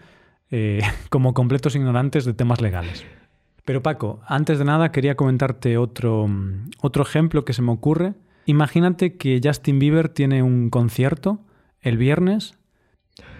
eh, 0.50 0.81
como 1.11 1.35
completos 1.35 1.76
ignorantes 1.76 2.24
de 2.24 2.33
temas 2.33 2.62
legales. 2.62 3.05
Pero 3.66 3.83
Paco, 3.83 4.20
antes 4.26 4.59
de 4.59 4.64
nada 4.64 4.90
quería 4.90 5.16
comentarte 5.16 5.76
otro, 5.76 6.26
otro 6.81 7.03
ejemplo 7.03 7.44
que 7.44 7.53
se 7.53 7.61
me 7.61 7.72
ocurre. 7.72 8.14
Imagínate 8.46 9.18
que 9.18 9.38
Justin 9.44 9.79
Bieber 9.79 10.09
tiene 10.09 10.42
un 10.42 10.70
concierto 10.70 11.44
el 11.83 11.98
viernes 11.98 12.55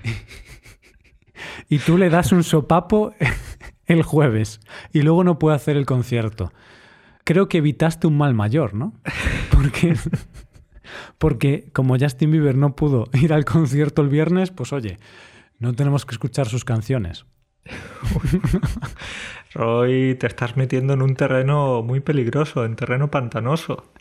y 1.70 1.78
tú 1.78 1.96
le 1.96 2.10
das 2.10 2.32
un 2.32 2.44
sopapo 2.44 3.14
el 3.90 4.03
jueves 4.03 4.61
y 4.92 5.03
luego 5.03 5.24
no 5.24 5.38
puede 5.38 5.57
hacer 5.57 5.76
el 5.76 5.87
concierto. 5.87 6.53
Creo 7.24 7.48
que 7.48 7.59
evitaste 7.59 8.07
un 8.07 8.16
mal 8.16 8.35
mayor, 8.35 8.74
¿no? 8.74 8.94
Porque, 9.50 9.94
porque 11.18 11.68
como 11.72 11.98
Justin 11.98 12.31
Bieber 12.31 12.57
no 12.57 12.74
pudo 12.74 13.09
ir 13.12 13.33
al 13.33 13.44
concierto 13.44 14.03
el 14.03 14.09
viernes, 14.09 14.50
pues 14.50 14.72
oye, 14.72 14.98
No 15.59 15.74
tenemos 15.74 16.07
que 16.07 16.14
escuchar 16.14 16.48
sus 16.48 16.64
canciones. 16.64 17.26
Roy, 19.55 20.14
te 20.14 20.26
estás 20.26 20.57
metiendo 20.57 20.94
en 20.94 21.03
un 21.03 21.14
terreno 21.14 21.83
muy 21.83 22.00
peligroso, 22.00 22.64
en 22.64 22.76
terreno 22.76 23.11
pantanoso. 23.11 23.92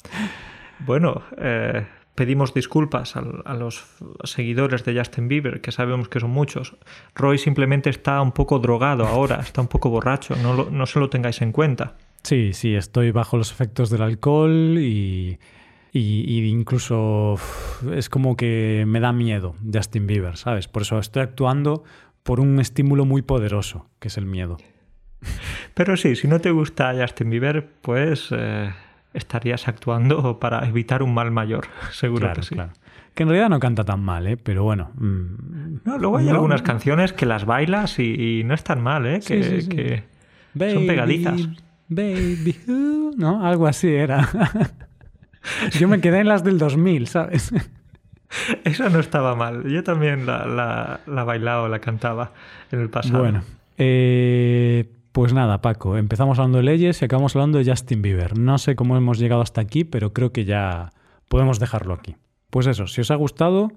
Bueno, 0.79 1.23
eh, 1.37 1.85
pedimos 2.19 2.53
disculpas 2.53 3.15
a, 3.15 3.53
los 3.53 3.85
seguidores 4.25 4.83
de 4.83 4.93
Justin 4.93 5.29
Bieber, 5.29 5.61
que 5.61 5.71
sabemos 5.71 6.09
que 6.09 6.19
son 6.19 6.31
muchos. 6.31 6.75
Roy 7.15 7.37
simplemente 7.37 7.89
está 7.89 8.21
un 8.21 8.33
poco 8.33 8.59
drogado 8.59 9.07
ahora, 9.07 9.39
está 9.39 9.61
un 9.61 9.69
poco 9.69 9.89
borracho, 9.89 10.35
no, 10.35 10.69
no 10.69 10.85
se 10.85 10.99
lo 10.99 11.09
tengáis 11.09 11.41
en 11.41 11.53
cuenta. 11.53 11.95
Sí, 12.23 12.51
sí, 12.51 12.75
estoy 12.75 13.11
bajo 13.11 13.37
los 13.37 13.53
efectos 13.53 13.89
del 13.89 14.01
alcohol 14.01 14.79
y, 14.79 15.39
y, 15.93 16.45
incluso 16.49 17.35
es 17.95 18.09
como 18.09 18.35
que 18.35 18.83
me 18.85 18.99
da 18.99 19.13
miedo 19.13 19.55
Justin 19.73 20.05
Bieber, 20.05 20.35
¿sabes? 20.35 20.67
Por 20.67 20.81
eso 20.81 20.99
estoy 20.99 21.23
actuando 21.23 21.85
por 22.23 22.41
un 22.41 22.59
estímulo 22.59 23.05
muy 23.05 23.21
poderoso, 23.21 23.87
que 23.99 24.09
es 24.09 24.17
el 24.17 24.25
miedo. 24.25 24.57
Pero 25.73 25.95
sí, 25.95 26.17
si 26.17 26.27
no 26.27 26.41
te 26.41 26.51
gusta 26.51 26.93
Justin 26.99 27.29
Bieber, 27.29 27.65
pues 27.81 28.27
eh, 28.31 28.71
estarías 29.13 29.67
actuando 29.67 30.39
para 30.39 30.67
evitar 30.67 31.03
un 31.03 31.13
mal 31.13 31.31
mayor, 31.31 31.67
seguro 31.91 32.31
que 32.33 32.43
sí. 32.43 32.55
Claro. 32.55 32.71
Que 33.15 33.23
en 33.23 33.29
realidad 33.29 33.49
no 33.49 33.59
canta 33.59 33.83
tan 33.83 34.01
mal, 34.01 34.27
¿eh? 34.27 34.37
Pero 34.37 34.63
bueno. 34.63 34.91
Mm, 34.95 35.79
no, 35.83 35.97
luego 35.97 36.17
hay 36.17 36.29
algunas 36.29 36.61
canciones 36.61 37.11
que 37.11 37.25
las 37.25 37.45
bailas 37.45 37.99
y, 37.99 38.43
no 38.45 38.53
están 38.53 38.81
mal, 38.81 39.05
¿eh? 39.05 39.19
Que, 39.25 40.03
son 40.57 40.87
pegadizas. 40.87 41.49
Baby, 41.89 42.55
¿no? 43.17 43.45
Algo 43.45 43.67
así 43.67 43.89
era. 43.89 44.29
Yo 45.79 45.87
me 45.87 45.99
quedé 46.01 46.19
en 46.19 46.27
las 46.27 46.43
del 46.43 46.59
2000, 46.59 47.07
¿sabes? 47.07 47.51
Eso 48.63 48.89
no 48.89 48.99
estaba 48.99 49.35
mal. 49.35 49.67
Yo 49.67 49.83
también 49.83 50.25
la, 50.25 50.45
la, 50.45 50.99
la 51.07 51.23
bailaba, 51.23 51.67
la 51.67 51.79
cantaba 51.79 52.31
en 52.71 52.81
el 52.81 52.89
pasado. 52.89 53.19
Bueno, 53.19 53.43
eh, 53.77 54.87
pues 55.19 55.33
nada, 55.33 55.59
Paco, 55.59 55.97
empezamos 55.97 56.39
hablando 56.39 56.59
de 56.59 56.63
leyes 56.63 57.01
y 57.01 57.03
acabamos 57.03 57.35
hablando 57.35 57.57
de 57.57 57.69
Justin 57.69 58.01
Bieber. 58.01 58.39
No 58.39 58.57
sé 58.57 58.77
cómo 58.77 58.95
hemos 58.95 59.19
llegado 59.19 59.41
hasta 59.41 59.59
aquí, 59.59 59.83
pero 59.83 60.13
creo 60.13 60.31
que 60.31 60.45
ya 60.45 60.93
podemos 61.27 61.59
dejarlo 61.59 61.93
aquí. 61.93 62.15
Pues 62.49 62.67
eso, 62.67 62.87
si 62.87 63.01
os 63.01 63.11
ha 63.11 63.15
gustado, 63.15 63.69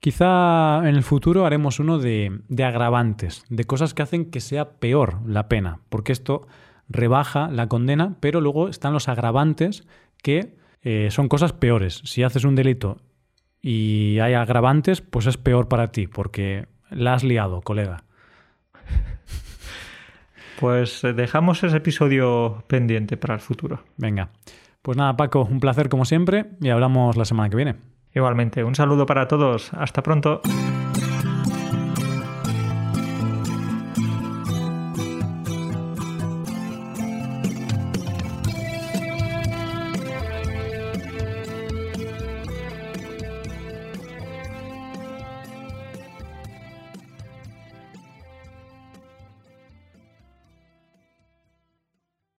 quizá 0.00 0.78
en 0.88 0.96
el 0.96 1.02
futuro 1.02 1.44
haremos 1.44 1.80
uno 1.80 1.98
de, 1.98 2.40
agravantes, 2.64 3.44
de 3.50 3.64
cosas 3.64 3.92
que 3.92 4.04
hacen 4.04 4.30
que 4.30 4.40
sea 4.40 4.78
peor 4.78 5.18
la 5.26 5.50
pena, 5.50 5.80
porque 5.90 6.12
esto 6.12 6.46
rebaja 6.88 7.50
la 7.50 7.68
condena, 7.68 8.16
pero 8.20 8.40
luego 8.40 8.70
están 8.70 8.94
los 8.94 9.10
agravantes 9.10 9.86
que 10.22 10.56
eh, 10.80 11.08
son 11.10 11.28
cosas 11.28 11.52
peores. 11.52 12.00
Si 12.06 12.22
haces 12.22 12.44
un 12.44 12.54
delito 12.54 13.02
y 13.60 14.18
hay 14.20 14.32
agravantes, 14.32 15.02
pues 15.02 15.26
es 15.26 15.36
peor 15.36 15.68
para 15.68 15.92
ti, 15.92 16.06
porque 16.06 16.68
la 16.88 17.12
has 17.12 17.22
liado, 17.22 17.60
colega. 17.60 18.06
Pues 20.60 21.04
eh, 21.04 21.12
dejamos 21.12 21.62
ese 21.62 21.76
episodio 21.76 22.64
pendiente 22.66 23.16
para 23.16 23.34
el 23.34 23.40
futuro. 23.40 23.80
Venga. 23.96 24.30
Pues 24.82 24.96
nada, 24.96 25.16
Paco, 25.16 25.46
un 25.50 25.60
placer 25.60 25.88
como 25.88 26.04
siempre 26.04 26.46
y 26.60 26.68
hablamos 26.68 27.16
la 27.16 27.24
semana 27.24 27.50
que 27.50 27.56
viene. 27.56 27.74
Igualmente, 28.14 28.64
un 28.64 28.74
saludo 28.74 29.04
para 29.04 29.28
todos. 29.28 29.72
Hasta 29.74 30.02
pronto. 30.02 30.40